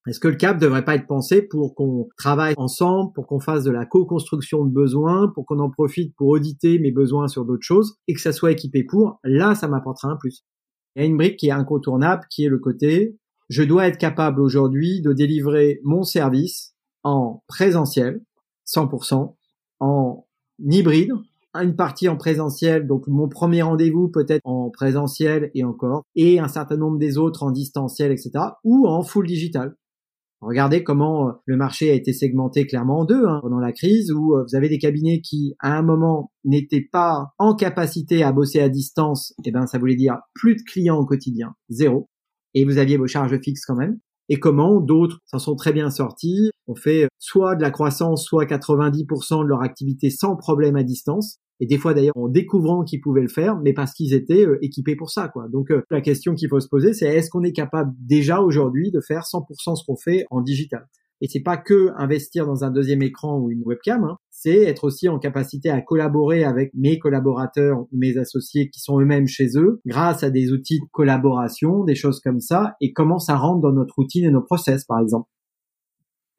[0.07, 3.63] Est-ce que le CAP devrait pas être pensé pour qu'on travaille ensemble, pour qu'on fasse
[3.63, 7.65] de la co-construction de besoins, pour qu'on en profite pour auditer mes besoins sur d'autres
[7.65, 10.43] choses et que ça soit équipé pour Là, ça m'apportera un plus.
[10.95, 13.15] Il y a une brique qui est incontournable, qui est le côté,
[13.49, 16.70] je dois être capable aujourd'hui de délivrer mon service
[17.03, 18.21] en présentiel,
[18.67, 19.35] 100%,
[19.79, 20.25] en
[20.59, 21.11] hybride,
[21.53, 26.47] une partie en présentiel, donc mon premier rendez-vous peut-être en présentiel et encore, et un
[26.47, 28.31] certain nombre des autres en distanciel, etc.,
[28.63, 29.75] ou en full digital.
[30.41, 34.11] Regardez comment euh, le marché a été segmenté clairement en deux hein, pendant la crise,
[34.11, 38.31] où euh, vous avez des cabinets qui, à un moment, n'étaient pas en capacité à
[38.31, 39.33] bosser à distance.
[39.45, 42.09] Et eh ben, ça voulait dire plus de clients au quotidien, zéro.
[42.55, 43.99] Et vous aviez vos charges fixes quand même.
[44.33, 48.45] Et comment d'autres s'en sont très bien sortis, ont fait soit de la croissance, soit
[48.45, 53.01] 90% de leur activité sans problème à distance et des fois d'ailleurs en découvrant qu'ils
[53.01, 55.27] pouvaient le faire, mais parce qu'ils étaient euh, équipés pour ça.
[55.27, 55.49] Quoi.
[55.49, 58.89] Donc euh, la question qu'il faut se poser, c'est est-ce qu'on est capable déjà aujourd'hui
[58.89, 60.87] de faire 100% ce qu'on fait en digital?
[61.19, 64.15] Et c'est pas que investir dans un deuxième écran ou une webcam, hein.
[64.41, 69.27] C'est être aussi en capacité à collaborer avec mes collaborateurs mes associés qui sont eux-mêmes
[69.27, 73.35] chez eux, grâce à des outils de collaboration, des choses comme ça, et comment ça
[73.35, 75.29] rentre dans notre routine et nos process, par exemple.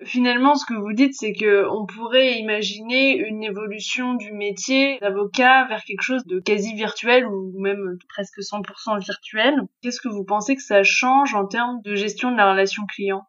[0.05, 5.69] Finalement, ce que vous dites, c'est que on pourrait imaginer une évolution du métier d'avocat
[5.69, 9.55] vers quelque chose de quasi virtuel ou même presque 100% virtuel.
[9.81, 13.23] Qu'est-ce que vous pensez que ça change en termes de gestion de la relation client?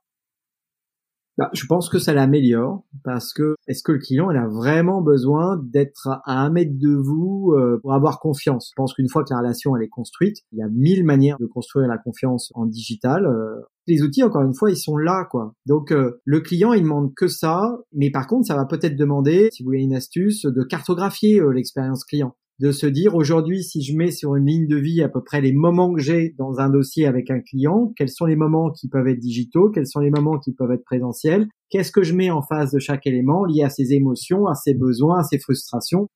[1.38, 5.02] Bah, je pense que ça l'améliore parce que est-ce que le client il a vraiment
[5.02, 8.70] besoin d'être à un mètre de vous euh, pour avoir confiance?
[8.72, 11.38] Je pense qu'une fois que la relation elle est construite, il y a mille manières
[11.40, 13.26] de construire la confiance en digital.
[13.26, 15.56] Euh, les outils, encore une fois, ils sont là, quoi.
[15.66, 19.50] Donc euh, le client, il demande que ça, mais par contre, ça va peut-être demander,
[19.52, 23.96] si vous voulez une astuce, de cartographier l'expérience client de se dire aujourd'hui si je
[23.96, 26.70] mets sur une ligne de vie à peu près les moments que j'ai dans un
[26.70, 30.12] dossier avec un client, quels sont les moments qui peuvent être digitaux, quels sont les
[30.12, 33.64] moments qui peuvent être présentiels, qu'est-ce que je mets en face de chaque élément lié
[33.64, 36.08] à ses émotions, à ses besoins, à ses frustrations?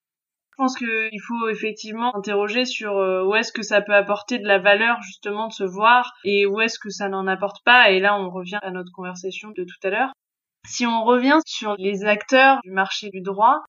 [0.57, 4.47] Je pense qu'il faut effectivement interroger sur euh, où est-ce que ça peut apporter de
[4.47, 7.91] la valeur justement de se voir et où est-ce que ça n'en apporte pas.
[7.91, 10.13] Et là, on revient à notre conversation de tout à l'heure.
[10.65, 13.59] Si on revient sur les acteurs du marché du droit,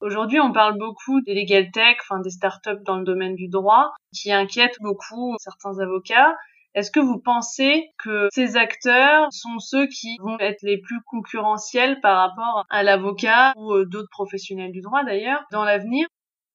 [0.00, 3.92] Aujourd'hui, on parle beaucoup des legal tech, enfin des startups dans le domaine du droit,
[4.12, 6.34] qui inquiètent beaucoup certains avocats.
[6.74, 11.98] Est-ce que vous pensez que ces acteurs sont ceux qui vont être les plus concurrentiels
[12.02, 16.06] par rapport à l'avocat ou euh, d'autres professionnels du droit d'ailleurs dans l'avenir?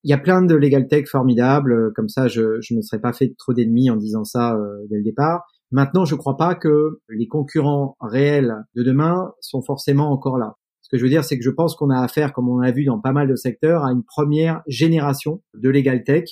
[0.04, 3.34] Il y a plein de legal tech formidables, comme ça je, ne serais pas fait
[3.40, 5.42] trop d'ennemis en disant ça euh, dès le départ.
[5.72, 10.58] Maintenant, je ne crois pas que les concurrents réels de demain sont forcément encore là
[10.92, 12.84] que je veux dire, c'est que je pense qu'on a affaire, comme on a vu
[12.84, 16.26] dans pas mal de secteurs, à une première génération de legal tech,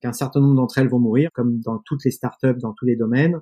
[0.00, 2.96] qu'un certain nombre d'entre elles vont mourir, comme dans toutes les startups, dans tous les
[2.96, 3.40] domaines.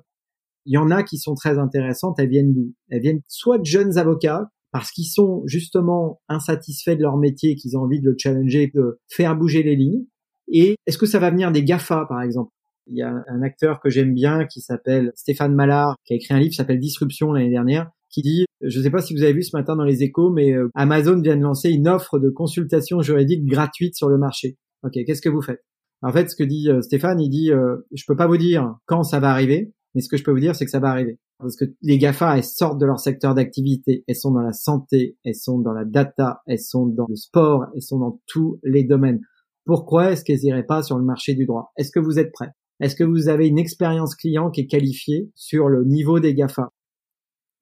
[0.65, 2.73] Il y en a qui sont très intéressantes, elles viennent d'où?
[2.89, 7.77] Elles viennent soit de jeunes avocats, parce qu'ils sont justement insatisfaits de leur métier, qu'ils
[7.77, 10.05] ont envie de le challenger, de faire bouger les lignes.
[10.47, 12.51] Et est-ce que ça va venir des GAFA, par exemple?
[12.87, 16.33] Il y a un acteur que j'aime bien qui s'appelle Stéphane Mallard, qui a écrit
[16.33, 19.23] un livre qui s'appelle Disruption l'année dernière, qui dit, je ne sais pas si vous
[19.23, 22.19] avez vu ce matin dans les échos, mais euh, Amazon vient de lancer une offre
[22.19, 24.57] de consultation juridique gratuite sur le marché.
[24.83, 25.63] Ok, qu'est-ce que vous faites?
[26.01, 28.75] En fait, ce que dit euh, Stéphane, il dit, euh, je peux pas vous dire
[28.85, 30.89] quand ça va arriver, mais ce que je peux vous dire, c'est que ça va
[30.89, 31.19] arriver.
[31.39, 35.17] Parce que les GAFA, elles sortent de leur secteur d'activité, elles sont dans la santé,
[35.25, 38.83] elles sont dans la data, elles sont dans le sport, elles sont dans tous les
[38.83, 39.19] domaines.
[39.65, 41.71] Pourquoi est-ce qu'elles iraient pas sur le marché du droit?
[41.77, 42.51] Est-ce que vous êtes prêts?
[42.79, 46.69] Est-ce que vous avez une expérience client qui est qualifiée sur le niveau des GAFA?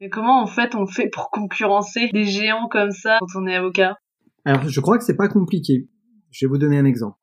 [0.02, 3.56] Mais comment en fait on fait pour concurrencer des géants comme ça quand on est
[3.56, 3.98] avocat?
[4.46, 5.90] Alors je crois que c'est pas compliqué.
[6.32, 7.18] Je vais vous donner un exemple.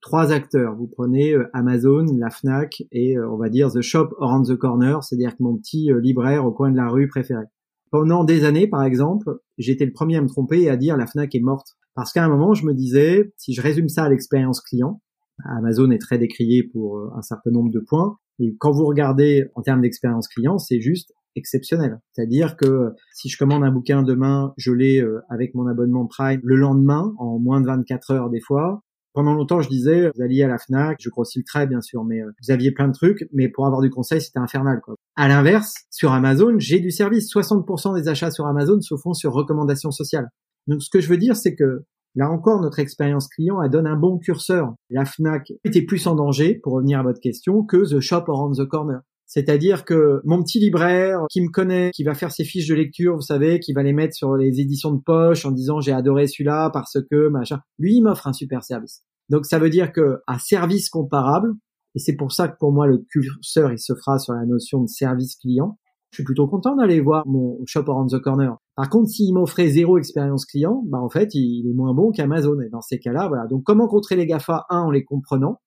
[0.00, 0.74] Trois acteurs.
[0.74, 4.56] Vous prenez euh, Amazon, la Fnac et euh, on va dire The Shop around the
[4.56, 7.44] corner, c'est-à-dire que mon petit euh, libraire au coin de la rue préféré.
[7.90, 11.06] Pendant des années, par exemple, j'étais le premier à me tromper et à dire la
[11.06, 11.76] Fnac est morte.
[11.94, 15.02] Parce qu'à un moment, je me disais, si je résume ça à l'expérience client,
[15.44, 18.16] Amazon est très décrié pour un certain nombre de points.
[18.38, 22.00] Et quand vous regardez en termes d'expérience client, c'est juste exceptionnel.
[22.12, 26.40] C'est-à-dire que si je commande un bouquin demain, je l'ai euh, avec mon abonnement Prime
[26.42, 28.82] le lendemain, en moins de 24 heures des fois.
[29.14, 32.02] Pendant longtemps, je disais, vous alliez à la Fnac, je grossis le trait bien sûr,
[32.04, 34.80] mais euh, vous aviez plein de trucs, mais pour avoir du conseil, c'était infernal.
[34.82, 34.94] Quoi.
[35.16, 37.30] À l'inverse, sur Amazon, j'ai du service.
[37.32, 40.28] 60% des achats sur Amazon se font sur recommandation sociale.
[40.66, 43.86] Donc ce que je veux dire, c'est que Là encore, notre expérience client, elle donne
[43.86, 44.74] un bon curseur.
[44.90, 48.56] La FNAC était plus en danger, pour revenir à votre question, que The Shop Around
[48.56, 49.00] the Corner.
[49.34, 53.14] C'est-à-dire que mon petit libraire qui me connaît, qui va faire ses fiches de lecture,
[53.14, 56.26] vous savez, qui va les mettre sur les éditions de poche en disant j'ai adoré
[56.26, 59.00] celui-là parce que machin, lui il m'offre un super service.
[59.30, 61.54] Donc ça veut dire que à service comparable,
[61.94, 64.82] et c'est pour ça que pour moi le curseur il se fera sur la notion
[64.82, 65.78] de service client.
[66.10, 68.58] Je suis plutôt content d'aller voir mon shop around the corner.
[68.76, 72.60] Par contre, s'il m'offrait zéro expérience client, bah en fait, il est moins bon qu'Amazon.
[72.60, 73.46] Et dans ces cas-là, voilà.
[73.46, 74.66] Donc, comment contrer les Gafa?
[74.68, 75.62] Un, en les comprenant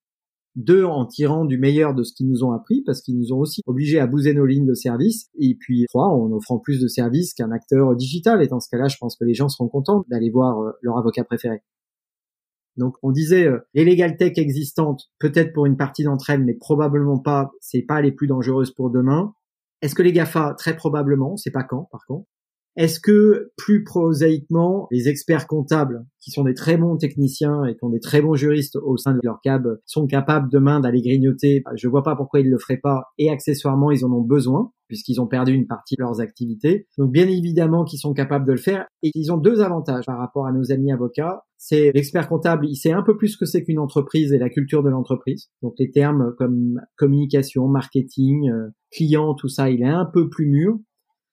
[0.56, 3.40] deux en tirant du meilleur de ce qu'ils nous ont appris parce qu'ils nous ont
[3.40, 6.88] aussi obligés à bouser nos lignes de service et puis trois en offrant plus de
[6.88, 10.06] services qu'un acteur digital et dans ce cas-là je pense que les gens seront contents
[10.10, 11.62] d'aller voir euh, leur avocat préféré.
[12.78, 16.56] Donc on disait euh, les legal tech existantes peut-être pour une partie d'entre elles mais
[16.56, 19.34] probablement pas c'est pas les plus dangereuses pour demain.
[19.82, 20.56] Est-ce que les GAFA?
[20.58, 22.28] Très probablement, c'est pas quand par contre.
[22.76, 27.84] Est-ce que, plus prosaïquement, les experts comptables, qui sont des très bons techniciens et qui
[27.84, 31.64] ont des très bons juristes au sein de leur cab, sont capables demain d'aller grignoter
[31.76, 33.06] Je vois pas pourquoi ils le feraient pas.
[33.18, 36.88] Et accessoirement, ils en ont besoin puisqu'ils ont perdu une partie de leurs activités.
[36.98, 40.20] Donc bien évidemment qu'ils sont capables de le faire et ils ont deux avantages par
[40.20, 41.44] rapport à nos amis avocats.
[41.58, 44.50] C'est l'expert comptable, il sait un peu plus ce que c'est qu'une entreprise et la
[44.50, 45.50] culture de l'entreprise.
[45.64, 50.46] Donc les termes comme communication, marketing, euh, client, tout ça, il est un peu plus
[50.46, 50.78] mûr.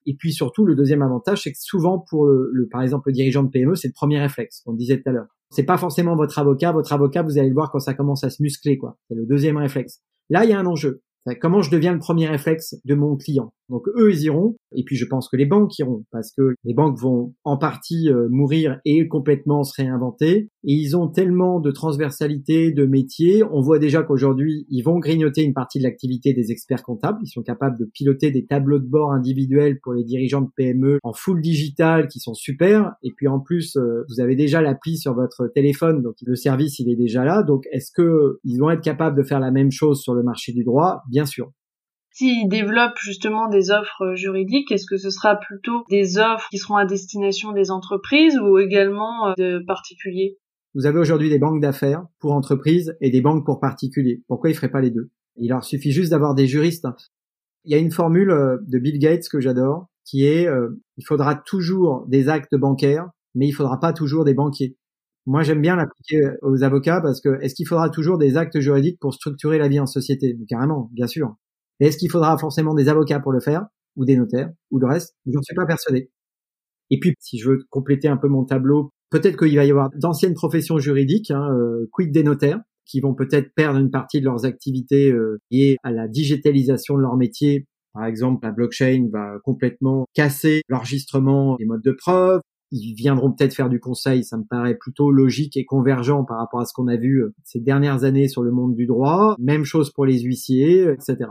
[0.07, 3.43] Et puis surtout, le deuxième avantage, c'est que souvent pour le, par exemple le dirigeant
[3.43, 5.29] de PME, c'est le premier réflexe, on disait tout à l'heure.
[5.51, 6.73] C'est pas forcément votre avocat.
[6.73, 8.97] Votre avocat, vous allez le voir quand ça commence à se muscler, quoi.
[9.09, 10.01] C'est le deuxième réflexe.
[10.31, 11.03] Là, il y a un enjeu.
[11.41, 13.53] Comment je deviens le premier réflexe de mon client?
[13.69, 16.75] Donc eux, ils iront, et puis je pense que les banques iront, parce que les
[16.75, 20.49] banques vont en partie euh, mourir et complètement se réinventer.
[20.65, 23.43] Et ils ont tellement de transversalité, de métiers.
[23.51, 27.19] On voit déjà qu'aujourd'hui, ils vont grignoter une partie de l'activité des experts comptables.
[27.23, 30.99] Ils sont capables de piloter des tableaux de bord individuels pour les dirigeants de PME
[31.03, 32.93] en full digital, qui sont super.
[33.03, 36.79] Et puis en plus, euh, vous avez déjà l'appli sur votre téléphone, donc le service,
[36.79, 37.43] il est déjà là.
[37.43, 40.53] Donc est-ce que ils vont être capables de faire la même chose sur le marché
[40.53, 41.03] du droit?
[41.09, 41.53] Bien sûr.
[42.15, 46.77] S'ils développent justement des offres juridiques, est-ce que ce sera plutôt des offres qui seront
[46.77, 50.37] à destination des entreprises ou également euh, de particuliers?
[50.75, 54.23] Vous avez aujourd'hui des banques d'affaires pour entreprises et des banques pour particuliers.
[54.29, 55.11] Pourquoi ils feraient pas les deux?
[55.37, 56.87] Il leur suffit juste d'avoir des juristes.
[57.65, 61.07] Il y a une formule euh, de Bill Gates que j'adore, qui est euh, il
[61.07, 64.77] faudra toujours des actes bancaires, mais il faudra pas toujours des banquiers.
[65.25, 68.99] Moi, j'aime bien l'appliquer aux avocats parce que est-ce qu'il faudra toujours des actes juridiques
[69.01, 70.37] pour structurer la vie en société?
[70.49, 71.37] Carrément, bien sûr.
[71.87, 73.67] Est-ce qu'il faudra forcément des avocats pour le faire,
[73.97, 75.17] ou des notaires, ou le reste?
[75.27, 76.11] Je ne suis pas persuadé.
[76.91, 79.91] Et puis, si je veux compléter un peu mon tableau, peut-être qu'il va y avoir
[79.97, 84.27] d'anciennes professions juridiques, hein, euh, quid des notaires, qui vont peut-être perdre une partie de
[84.27, 87.67] leurs activités euh, liées à la digitalisation de leur métier.
[87.95, 92.41] Par exemple, la blockchain va complètement casser l'enregistrement des modes de preuve.
[92.71, 96.61] Ils viendront peut-être faire du conseil, ça me paraît plutôt logique et convergent par rapport
[96.61, 99.35] à ce qu'on a vu euh, ces dernières années sur le monde du droit.
[99.39, 101.31] Même chose pour les huissiers, etc.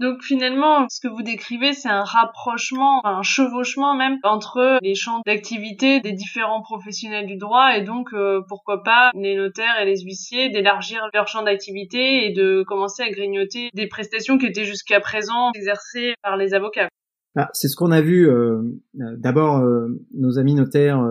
[0.00, 5.22] Donc finalement, ce que vous décrivez, c'est un rapprochement, un chevauchement même entre les champs
[5.26, 10.00] d'activité des différents professionnels du droit et donc euh, pourquoi pas les notaires et les
[10.02, 15.00] huissiers d'élargir leur champ d'activité et de commencer à grignoter des prestations qui étaient jusqu'à
[15.00, 16.88] présent exercées par les avocats.
[17.36, 18.28] Ah, c'est ce qu'on a vu.
[18.28, 18.62] Euh,
[19.00, 19.64] euh, d'abord,
[20.14, 21.02] nos amis notaires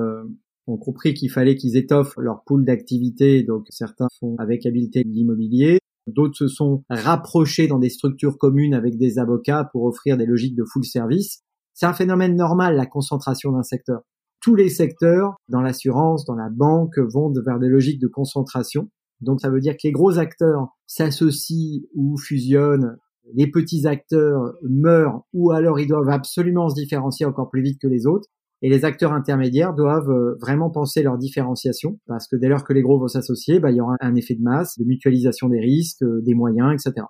[0.68, 3.44] ont compris qu'il fallait qu'ils étoffent leur pool d'activité.
[3.44, 5.80] Donc certains font avec habileté l'immobilier.
[6.08, 10.56] D'autres se sont rapprochés dans des structures communes avec des avocats pour offrir des logiques
[10.56, 11.44] de full service.
[11.74, 14.02] C'est un phénomène normal, la concentration d'un secteur.
[14.42, 18.90] Tous les secteurs, dans l'assurance, dans la banque, vont vers des logiques de concentration.
[19.22, 22.98] Donc ça veut dire que les gros acteurs s'associent ou fusionnent,
[23.34, 27.88] les petits acteurs meurent ou alors ils doivent absolument se différencier encore plus vite que
[27.88, 28.30] les autres.
[28.62, 32.74] Et les acteurs intermédiaires doivent euh, vraiment penser leur différenciation, parce que dès lors que
[32.74, 35.60] les gros vont s'associer, bah, il y aura un effet de masse, de mutualisation des
[35.60, 37.06] risques, euh, des moyens, etc.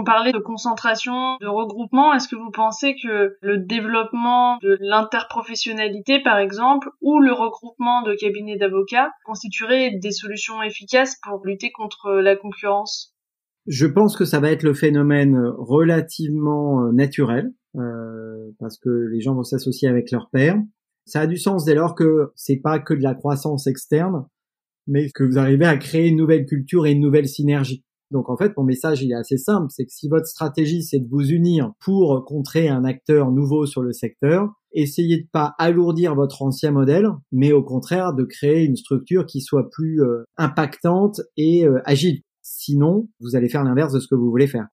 [0.00, 2.12] On parlait de concentration, de regroupement.
[2.12, 8.14] Est-ce que vous pensez que le développement de l'interprofessionnalité, par exemple, ou le regroupement de
[8.14, 13.13] cabinets d'avocats constituerait des solutions efficaces pour lutter contre la concurrence?
[13.66, 19.20] Je pense que ça va être le phénomène relativement euh, naturel, euh, parce que les
[19.20, 20.60] gens vont s'associer avec leur père.
[21.06, 24.26] Ça a du sens dès lors que c'est pas que de la croissance externe,
[24.86, 27.84] mais que vous arrivez à créer une nouvelle culture et une nouvelle synergie.
[28.10, 31.00] Donc en fait, mon message il est assez simple, c'est que si votre stratégie c'est
[31.00, 36.14] de vous unir pour contrer un acteur nouveau sur le secteur, essayez de pas alourdir
[36.14, 41.22] votre ancien modèle, mais au contraire de créer une structure qui soit plus euh, impactante
[41.36, 42.20] et agile.
[42.46, 44.68] Sinon, vous allez faire l'inverse de ce que vous voulez faire.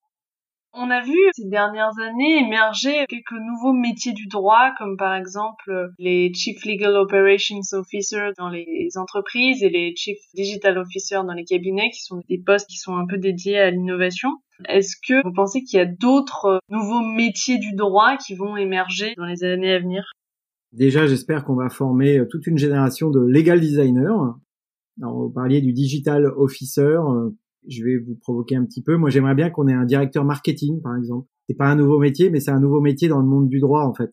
[0.74, 5.90] On a vu ces dernières années émerger quelques nouveaux métiers du droit, comme par exemple
[5.98, 11.46] les Chief Legal Operations Officer dans les entreprises et les Chief Digital Officer dans les
[11.46, 14.30] cabinets, qui sont des postes qui sont un peu dédiés à l'innovation.
[14.68, 19.14] Est-ce que vous pensez qu'il y a d'autres nouveaux métiers du droit qui vont émerger
[19.16, 20.12] dans les années à venir?
[20.74, 24.34] Déjà, j'espère qu'on va former toute une génération de legal designers.
[24.98, 26.98] vous parliez du digital officer,
[27.68, 28.97] je vais vous provoquer un petit peu.
[28.97, 31.28] Moi, j'aimerais bien qu'on ait un directeur marketing, par exemple.
[31.47, 33.84] C'est pas un nouveau métier, mais c'est un nouveau métier dans le monde du droit,
[33.84, 34.12] en fait.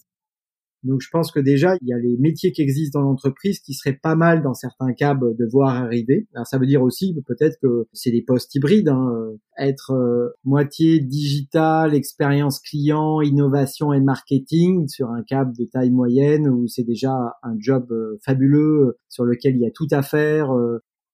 [0.84, 3.74] Donc, je pense que déjà, il y a les métiers qui existent dans l'entreprise qui
[3.74, 6.28] seraient pas mal, dans certains cas, de voir arriver.
[6.34, 10.30] Alors, ça veut dire aussi, peut-être que c'est des postes hybrides, hein, euh, être euh,
[10.44, 16.84] moitié digital, expérience client, innovation et marketing sur un cap de taille moyenne où c'est
[16.84, 20.52] déjà un job euh, fabuleux sur lequel il y a tout à faire,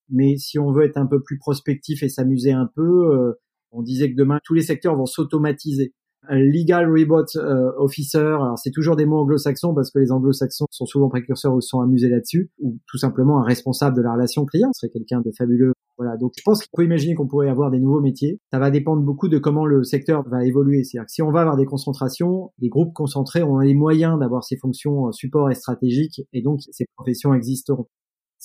[0.09, 3.33] mais si on veut être un peu plus prospectif et s'amuser un peu, euh,
[3.73, 5.93] on disait que demain tous les secteurs vont s'automatiser.
[6.31, 10.87] Legal rebot euh, officer, alors c'est toujours des mots anglo-saxons parce que les anglo-saxons sont
[10.87, 14.71] souvent précurseurs ou sont amusés là-dessus, ou tout simplement un responsable de la relation client,
[14.73, 15.75] serait quelqu'un de fabuleux.
[15.99, 18.41] Voilà, donc je pense qu'il faut imaginer qu'on pourrait avoir des nouveaux métiers.
[18.53, 20.83] Ça va dépendre beaucoup de comment le secteur va évoluer.
[20.83, 24.45] C'est-à-dire que si on va avoir des concentrations, les groupes concentrés ont les moyens d'avoir
[24.45, 27.87] ces fonctions euh, support et stratégiques, et donc ces professions existeront.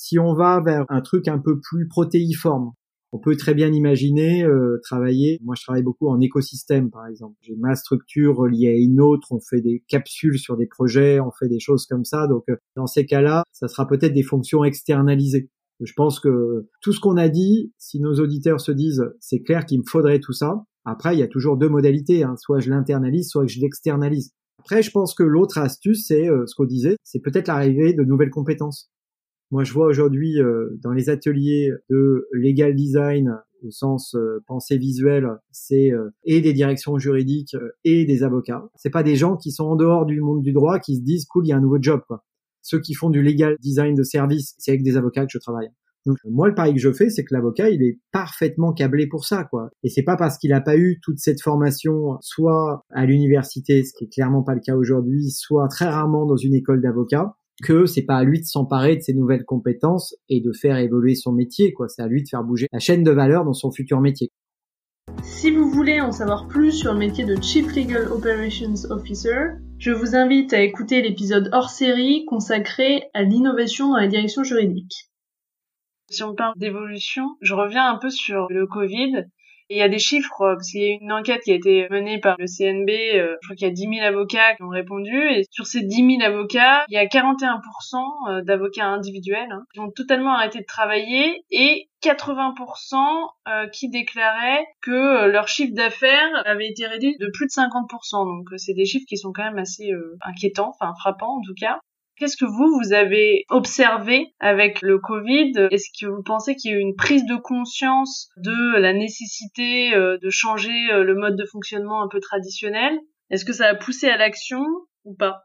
[0.01, 2.71] Si on va vers un truc un peu plus protéiforme,
[3.11, 5.39] On peut très bien imaginer euh, travailler.
[5.43, 7.35] Moi, je travaille beaucoup en écosystème, par exemple.
[7.41, 9.27] J'ai ma structure reliée à une autre.
[9.31, 12.27] On fait des capsules sur des projets, on fait des choses comme ça.
[12.27, 15.49] Donc, euh, dans ces cas-là, ça sera peut-être des fonctions externalisées.
[15.81, 19.65] Je pense que tout ce qu'on a dit, si nos auditeurs se disent, c'est clair
[19.65, 20.63] qu'il me faudrait tout ça.
[20.85, 22.23] Après, il y a toujours deux modalités.
[22.23, 22.35] Hein.
[22.37, 24.31] Soit je l'internalise, soit je l'externalise.
[24.59, 28.03] Après, je pense que l'autre astuce, c'est euh, ce qu'on disait, c'est peut-être l'arrivée de
[28.03, 28.89] nouvelles compétences.
[29.51, 34.77] Moi, je vois aujourd'hui euh, dans les ateliers de legal design au sens euh, pensée
[34.77, 38.63] visuelle, c'est euh, et des directions juridiques et des avocats.
[38.75, 41.25] C'est pas des gens qui sont en dehors du monde du droit qui se disent
[41.25, 42.01] cool, il y a un nouveau job.
[42.07, 42.23] Quoi.
[42.61, 45.69] Ceux qui font du legal design de service, c'est avec des avocats que je travaille.
[46.25, 49.43] Moi le pari que je fais, c'est que l'avocat il est parfaitement câblé pour ça
[49.43, 49.69] quoi.
[49.83, 53.91] Et c'est pas parce qu'il a pas eu toute cette formation soit à l'université, ce
[53.93, 57.85] qui est clairement pas le cas aujourd'hui, soit très rarement dans une école d'avocat que
[57.85, 61.31] c'est pas à lui de s'emparer de ses nouvelles compétences et de faire évoluer son
[61.31, 61.87] métier, quoi.
[61.87, 64.29] C'est à lui de faire bouger la chaîne de valeur dans son futur métier.
[65.23, 69.91] Si vous voulez en savoir plus sur le métier de Chief Legal Operations Officer, je
[69.91, 75.09] vous invite à écouter l'épisode hors série consacré à l'innovation dans la direction juridique.
[76.09, 79.25] Si on parle d'évolution, je reviens un peu sur le Covid
[79.69, 81.87] il y a des chiffres, euh, parce qu'il y a une enquête qui a été
[81.89, 84.69] menée par le CNB, euh, je crois qu'il y a 10 000 avocats qui ont
[84.69, 89.63] répondu, et sur ces 10 000 avocats, il y a 41% euh, d'avocats individuels hein,
[89.73, 92.95] qui ont totalement arrêté de travailler, et 80%
[93.73, 98.25] qui déclaraient que leur chiffre d'affaires avait été réduit de plus de 50%.
[98.25, 99.91] Donc c'est des chiffres qui sont quand même assez
[100.21, 101.79] inquiétants, enfin frappants en tout cas.
[102.19, 105.53] Qu'est-ce que vous, vous avez observé avec le Covid?
[105.71, 109.95] Est-ce que vous pensez qu'il y a eu une prise de conscience de la nécessité
[109.95, 112.91] euh, de changer euh, le mode de fonctionnement un peu traditionnel?
[113.29, 114.65] Est-ce que ça a poussé à l'action
[115.05, 115.43] ou pas?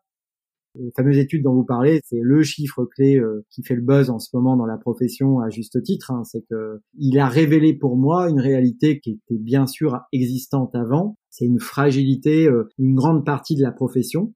[0.75, 4.11] Les fameuses études dont vous parlez, c'est le chiffre clé euh, qui fait le buzz
[4.11, 6.11] en ce moment dans la profession à juste titre.
[6.11, 6.25] Hein.
[6.25, 11.19] c'est que il a révélé pour moi une réalité qui était bien sûr existante avant.
[11.31, 12.49] C'est une fragilité,
[12.79, 14.35] une grande partie de la profession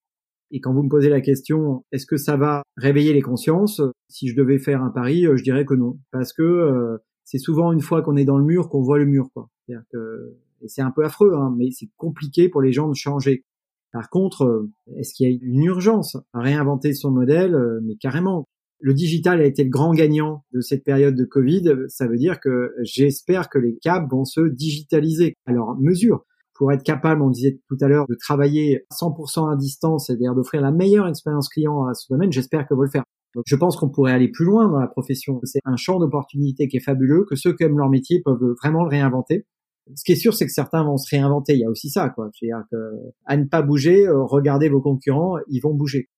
[0.51, 3.83] et quand vous me posez la question, est-ce que ça va réveiller les consciences?
[4.09, 7.39] Si je devais faire un pari, euh, je dirais que non, parce que euh, c'est
[7.39, 9.49] souvent une fois qu'on est dans le mur qu'on voit le mur, quoi.
[9.93, 10.37] Que
[10.67, 13.45] c'est un peu affreux, hein, mais c'est compliqué pour les gens de changer.
[13.93, 17.57] Par contre, euh, est-ce qu'il y a une urgence à réinventer son modèle?
[17.83, 18.47] Mais carrément.
[18.81, 21.75] Le digital a été le grand gagnant de cette période de Covid.
[21.89, 26.25] Ça veut dire que j'espère que les CAB vont se digitaliser leur mesure
[26.59, 30.61] pour être capable, on disait tout à l'heure, de travailler 100% à distance, c'est-à-dire d'offrir
[30.61, 33.05] la meilleure expérience client à ce domaine, j'espère que vous le faire.
[33.35, 35.41] Donc, je pense qu'on pourrait aller plus loin dans la profession.
[35.45, 38.83] C'est un champ d'opportunité qui est fabuleux, que ceux qui aiment leur métier peuvent vraiment
[38.83, 39.47] le réinventer.
[39.95, 41.55] Ce qui est sûr, c'est que certains vont se réinventer.
[41.55, 42.29] Il y a aussi ça, quoi.
[42.33, 42.77] C'est-à-dire que,
[43.25, 46.09] à ne pas bouger, euh, regardez vos concurrents, ils vont bouger.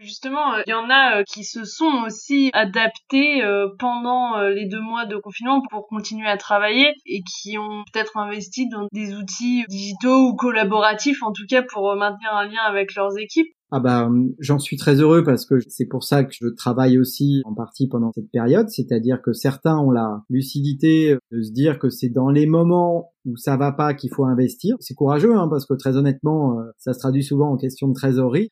[0.00, 4.66] Justement, euh, il y en a euh, qui se sont aussi adaptés euh, pendant les
[4.66, 9.14] deux mois de confinement pour continuer à travailler et qui ont peut-être investi dans des
[9.14, 13.46] outils digitaux ou collaboratifs, en tout cas pour maintenir un lien avec leurs équipes.
[13.70, 14.08] Ah bah
[14.38, 17.86] j'en suis très heureux parce que c'est pour ça que je travaille aussi en partie
[17.86, 22.30] pendant cette période, c'est-à-dire que certains ont la lucidité de se dire que c'est dans
[22.30, 24.76] les moments où ça va pas qu'il faut investir.
[24.80, 28.48] C'est courageux hein, parce que très honnêtement, ça se traduit souvent en question de trésorerie.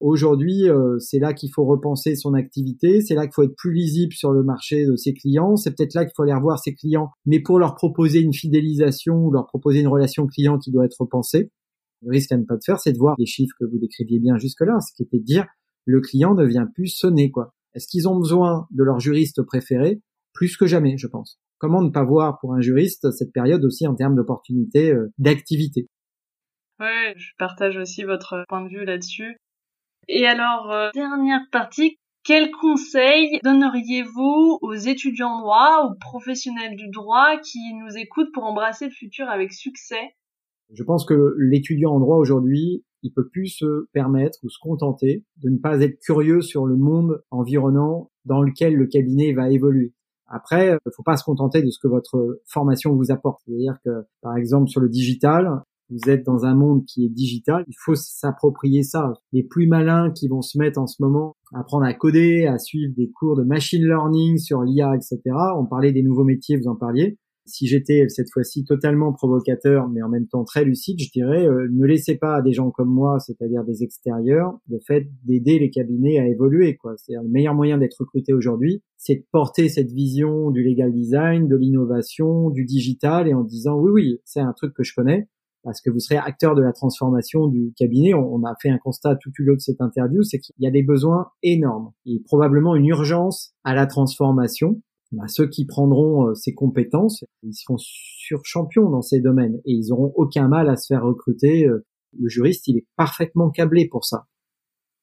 [0.00, 3.72] Aujourd'hui, euh, c'est là qu'il faut repenser son activité, c'est là qu'il faut être plus
[3.72, 6.74] lisible sur le marché de ses clients, c'est peut-être là qu'il faut aller revoir ses
[6.74, 10.86] clients, mais pour leur proposer une fidélisation ou leur proposer une relation client qui doit
[10.86, 11.50] être repensée.
[12.00, 14.18] Le risque à ne pas de faire, c'est de voir les chiffres que vous décriviez
[14.20, 15.46] bien jusque-là, ce qui était de dire
[15.84, 17.52] le client ne vient plus sonner quoi.
[17.74, 20.00] Est-ce qu'ils ont besoin de leur juriste préféré?
[20.32, 21.38] Plus que jamais, je pense.
[21.58, 25.88] Comment ne pas voir pour un juriste cette période aussi en termes d'opportunités euh, d'activité?
[26.80, 29.36] Ouais, je partage aussi votre point de vue là-dessus.
[30.08, 37.38] Et alors, euh, dernière partie, quels conseils donneriez-vous aux étudiants droit, aux professionnels du droit
[37.38, 40.14] qui nous écoutent pour embrasser le futur avec succès?
[40.72, 45.24] Je pense que l'étudiant en droit aujourd'hui, il peut plus se permettre ou se contenter
[45.38, 49.94] de ne pas être curieux sur le monde environnant dans lequel le cabinet va évoluer.
[50.26, 53.40] Après, il ne faut pas se contenter de ce que votre formation vous apporte.
[53.44, 57.64] C'est-à-dire que, par exemple, sur le digital, vous êtes dans un monde qui est digital,
[57.66, 59.12] il faut s'approprier ça.
[59.32, 62.58] Les plus malins qui vont se mettre en ce moment à apprendre à coder, à
[62.58, 65.20] suivre des cours de machine learning sur l'IA, etc.
[65.56, 67.18] On parlait des nouveaux métiers, vous en parliez.
[67.46, 71.66] Si j'étais cette fois-ci totalement provocateur, mais en même temps très lucide, je dirais euh,
[71.72, 75.70] ne laissez pas à des gens comme moi, c'est-à-dire des extérieurs, le fait d'aider les
[75.70, 76.76] cabinets à évoluer.
[76.76, 76.94] Quoi.
[76.96, 81.48] C'est le meilleur moyen d'être recruté aujourd'hui, c'est de porter cette vision du legal design,
[81.48, 85.26] de l'innovation, du digital, et en disant oui, oui, c'est un truc que je connais
[85.62, 88.14] parce que vous serez acteur de la transformation du cabinet.
[88.14, 90.70] On, a fait un constat tout au long de cette interview, c'est qu'il y a
[90.70, 94.80] des besoins énormes et probablement une urgence à la transformation.
[95.12, 99.72] bah, ceux qui prendront euh, ces compétences, ils seront sur champions dans ces domaines et
[99.72, 101.66] ils auront aucun mal à se faire recruter.
[101.66, 101.84] Euh,
[102.18, 104.26] le juriste, il est parfaitement câblé pour ça.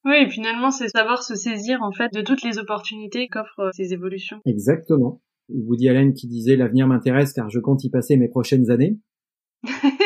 [0.06, 3.94] Oui, finalement, c'est savoir se saisir en fait de toutes les opportunités qu'offrent euh, ces
[3.94, 4.40] évolutions.
[4.46, 5.22] Exactement.
[5.50, 8.98] Woody Allen qui disait l'avenir m'intéresse car je compte y passer mes prochaines années.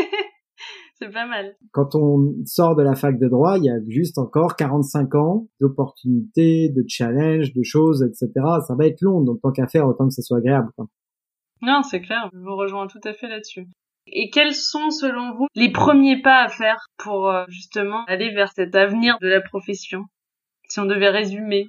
[1.02, 1.56] c'est pas mal.
[1.72, 5.48] Quand on sort de la fac de droit, il y a juste encore 45 ans
[5.60, 8.30] d'opportunités, de challenges, de choses, etc.
[8.68, 10.70] Ça va être long, donc tant qu'à faire, autant que ça soit agréable.
[11.62, 13.68] Non, c'est clair, je vous rejoins tout à fait là-dessus.
[14.08, 18.52] Et quels sont, selon vous, les premiers pas à faire pour euh, justement aller vers
[18.52, 20.06] cet avenir de la profession?
[20.68, 21.68] Si on devait résumer.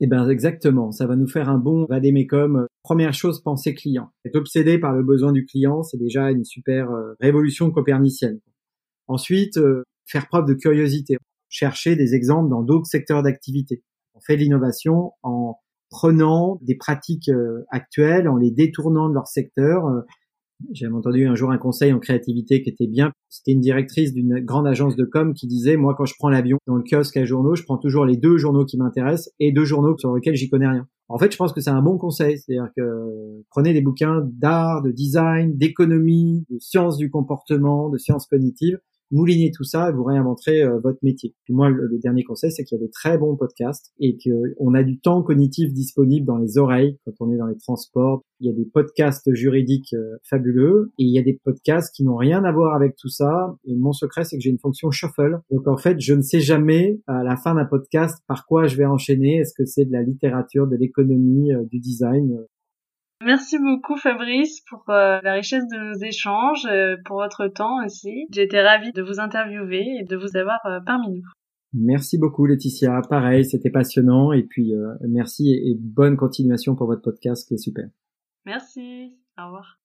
[0.00, 2.66] Eh ben exactement, ça va nous faire un bon vadémécum.
[2.82, 4.10] Première chose, penser client.
[4.24, 8.40] Être obsédé par le besoin du client, c'est déjà une super euh, révolution copernicienne.
[9.08, 11.16] Ensuite, euh, faire preuve de curiosité,
[11.48, 13.82] chercher des exemples dans d'autres secteurs d'activité.
[14.14, 15.56] On fait de l'innovation en
[15.90, 17.30] prenant des pratiques
[17.70, 19.84] actuelles, en les détournant de leur secteur,
[20.72, 23.12] j'avais entendu un jour un conseil en créativité qui était bien.
[23.28, 26.58] C'était une directrice d'une grande agence de com qui disait, moi, quand je prends l'avion
[26.66, 29.64] dans le kiosque à journaux, je prends toujours les deux journaux qui m'intéressent et deux
[29.64, 30.88] journaux sur lesquels j'y connais rien.
[31.08, 32.38] En fait, je pense que c'est un bon conseil.
[32.38, 38.26] C'est-à-dire que prenez des bouquins d'art, de design, d'économie, de sciences du comportement, de sciences
[38.26, 38.80] cognitives
[39.10, 41.34] moulinez tout ça et vous réinventerez euh, votre métier.
[41.44, 44.74] Puis moi, le, dernier conseil, c'est qu'il y a des très bons podcasts et qu'on
[44.74, 48.22] a du temps cognitif disponible dans les oreilles quand on est dans les transports.
[48.40, 52.04] Il y a des podcasts juridiques euh, fabuleux et il y a des podcasts qui
[52.04, 53.56] n'ont rien à voir avec tout ça.
[53.64, 55.40] Et mon secret, c'est que j'ai une fonction shuffle.
[55.50, 58.76] Donc en fait, je ne sais jamais à la fin d'un podcast par quoi je
[58.76, 59.38] vais enchaîner.
[59.38, 62.38] Est-ce que c'est de la littérature, de l'économie, euh, du design
[63.24, 68.26] Merci beaucoup Fabrice pour euh, la richesse de nos échanges, euh, pour votre temps aussi.
[68.30, 71.24] J'étais ravie de vous interviewer et de vous avoir euh, parmi nous.
[71.72, 74.72] Merci beaucoup Laetitia, pareil, c'était passionnant et puis
[75.06, 77.84] merci et, bonne continuation pour votre podcast qui est super.
[78.46, 79.78] Merci, au revoir.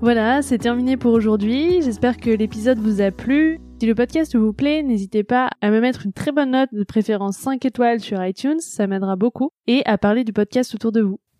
[0.00, 1.82] Voilà, c'est terminé pour aujourd'hui.
[1.82, 3.58] J'espère que l'épisode vous a plu.
[3.80, 6.84] Si le podcast vous plaît, n'hésitez pas à me mettre une très bonne note, de
[6.84, 11.02] préférence 5 étoiles sur iTunes, ça m'aidera beaucoup, et à parler du podcast autour de
[11.02, 11.20] vous.